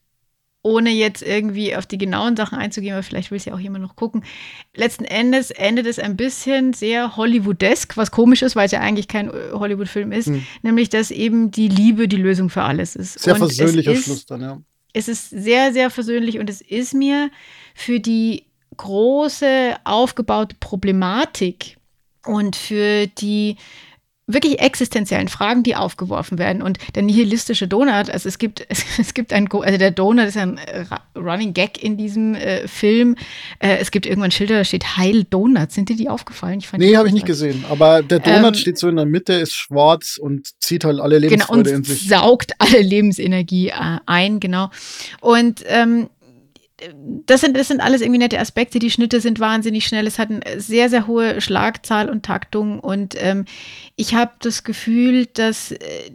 [0.65, 3.85] ohne jetzt irgendwie auf die genauen Sachen einzugehen, weil vielleicht will es ja auch jemand
[3.85, 4.25] noch gucken.
[4.75, 9.07] Letzten Endes endet es ein bisschen sehr Hollywoodesk, was komisch ist, weil es ja eigentlich
[9.07, 10.45] kein äh, Hollywood-Film ist, hm.
[10.63, 13.21] nämlich dass eben die Liebe die Lösung für alles ist.
[13.21, 14.61] Sehr und versöhnlicher ist, Schluss dann, ja.
[14.95, 17.31] Es ist sehr, sehr versöhnlich und es ist mir
[17.75, 18.47] für die
[18.79, 21.77] große aufgebaute Problematik
[22.25, 23.57] und für die
[24.27, 26.63] wirklich existenziellen Fragen, die aufgeworfen werden.
[26.63, 30.37] Und der nihilistische Donut, also es gibt, es, es gibt ein, also der Donut ist
[30.37, 30.59] ein
[31.15, 33.17] Running Gag in diesem äh, Film.
[33.59, 35.73] Äh, es gibt irgendwann Schilder, da steht Heil Donut.
[35.73, 36.59] Sind dir die aufgefallen?
[36.59, 37.65] Ich nee, habe ich nicht gesehen.
[37.69, 41.19] Aber der Donut ähm, steht so in der Mitte, ist schwarz und zieht halt alle
[41.19, 42.09] Lebensfreude genau, in sich.
[42.09, 44.71] saugt alle Lebensenergie äh, ein, genau.
[45.21, 46.09] Und ähm,
[47.27, 48.79] das sind, das sind alles irgendwie nette Aspekte.
[48.79, 50.07] Die Schnitte sind wahnsinnig schnell.
[50.07, 52.81] Es hat eine sehr, sehr hohe Schlagzahl und Taktung.
[52.81, 53.45] Und ähm,
[53.97, 56.13] ich habe das Gefühl, dass äh,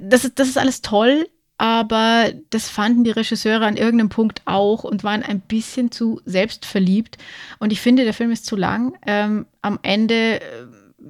[0.00, 1.28] das, ist, das ist alles toll,
[1.58, 7.16] aber das fanden die Regisseure an irgendeinem Punkt auch und waren ein bisschen zu selbstverliebt.
[7.58, 8.96] Und ich finde, der Film ist zu lang.
[9.06, 10.42] Ähm, am Ende äh,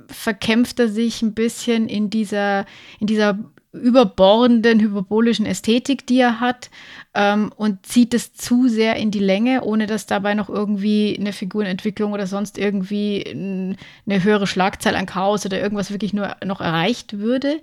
[0.09, 2.67] verkämpft er sich ein bisschen in dieser,
[3.01, 3.39] in dieser
[3.77, 6.70] überbordenden, hyperbolischen Ästhetik, die er hat,
[7.14, 11.33] ähm, und zieht es zu sehr in die Länge, ohne dass dabei noch irgendwie eine
[11.33, 17.18] Figurenentwicklung oder sonst irgendwie eine höhere Schlagzahl an Chaos oder irgendwas wirklich nur noch erreicht
[17.18, 17.61] würde.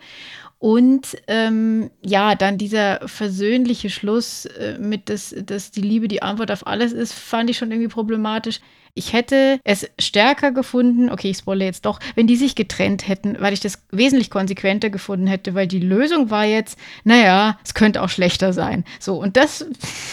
[0.63, 6.51] Und ähm, ja, dann dieser versöhnliche Schluss äh, mit, dass, dass die Liebe die Antwort
[6.51, 8.61] auf alles ist, fand ich schon irgendwie problematisch.
[8.95, 13.37] Ich hätte es stärker gefunden, okay, ich spoilere jetzt doch, wenn die sich getrennt hätten,
[13.39, 18.03] weil ich das wesentlich konsequenter gefunden hätte, weil die Lösung war jetzt, naja, es könnte
[18.03, 18.83] auch schlechter sein.
[18.99, 19.65] So, und das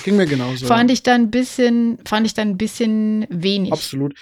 [0.05, 0.66] ging mir genauso.
[0.66, 3.70] Fand ich dann ein bisschen, fand ich dann ein bisschen wenig.
[3.70, 4.14] Absolut.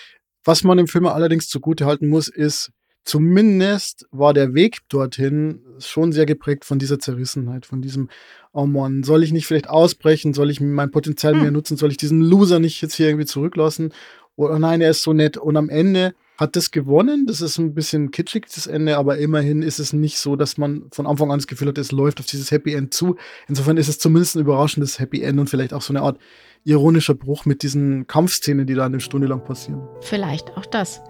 [0.44, 2.72] Was man im Film allerdings zugute halten muss, ist,
[3.04, 8.08] zumindest war der Weg dorthin schon sehr geprägt von dieser Zerrissenheit, von diesem,
[8.52, 11.42] oh Mann, soll ich nicht vielleicht ausbrechen, soll ich mein Potenzial hm.
[11.42, 13.92] mehr nutzen, soll ich diesen Loser nicht jetzt hier irgendwie zurücklassen?
[14.38, 15.36] Oh nein, er ist so nett.
[15.36, 17.26] Und am Ende hat das gewonnen.
[17.26, 20.84] Das ist ein bisschen kitschig, das Ende, aber immerhin ist es nicht so, dass man
[20.92, 23.16] von Anfang an das Gefühl hat, es läuft auf dieses Happy End zu.
[23.48, 26.18] Insofern ist es zumindest ein überraschendes Happy End und vielleicht auch so eine Art
[26.64, 29.82] ironischer Bruch mit diesen Kampfszenen, die da eine Stunde lang passieren.
[30.00, 31.00] Vielleicht auch das.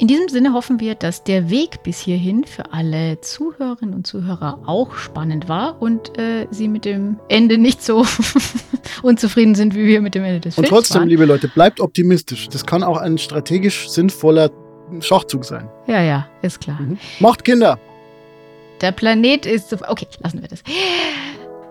[0.00, 4.60] In diesem Sinne hoffen wir, dass der Weg bis hierhin für alle Zuhörerinnen und Zuhörer
[4.64, 8.06] auch spannend war und äh, sie mit dem Ende nicht so
[9.02, 11.08] unzufrieden sind, wie wir mit dem Ende des Films Und trotzdem, waren.
[11.08, 12.48] liebe Leute, bleibt optimistisch.
[12.48, 14.50] Das kann auch ein strategisch sinnvoller
[15.00, 15.68] Schachzug sein.
[15.88, 16.80] Ja, ja, ist klar.
[16.80, 16.98] Mhm.
[17.18, 17.80] Macht Kinder!
[18.80, 19.78] Der Planet ist so.
[19.88, 20.62] Okay, lassen wir das.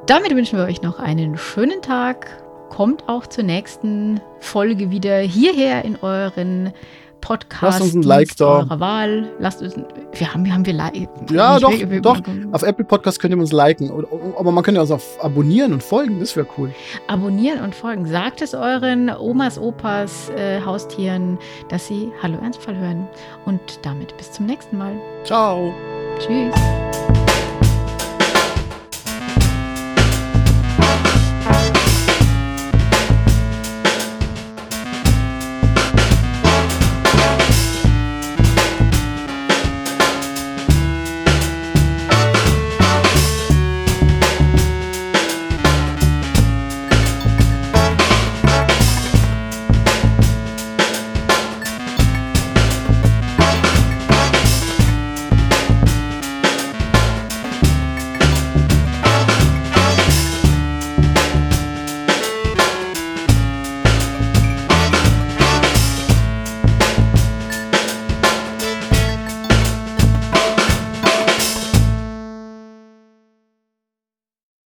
[0.05, 2.28] Damit wünschen wir euch noch einen schönen Tag.
[2.69, 6.73] Kommt auch zur nächsten Folge wieder hierher in euren
[7.22, 7.61] Podcast.
[7.61, 8.59] Lasst uns ein Like da.
[8.59, 9.30] Eurer Wahl.
[9.39, 9.76] Lasst uns,
[10.13, 11.09] wir haben, wir haben wir like.
[11.32, 12.20] Ja, doch, wir, doch.
[12.51, 13.91] Auf Apple Podcast könnt ihr uns liken.
[14.38, 16.20] Aber man könnte uns auch abonnieren und folgen.
[16.20, 16.74] Das wäre cool.
[17.07, 18.05] Abonnieren und folgen.
[18.05, 21.38] Sagt es euren Omas, Opas, äh, Haustieren,
[21.70, 23.07] dass sie Hallo Ernstfall hören.
[23.45, 24.93] Und damit bis zum nächsten Mal.
[25.24, 25.74] Ciao.
[26.20, 27.06] Tschüss.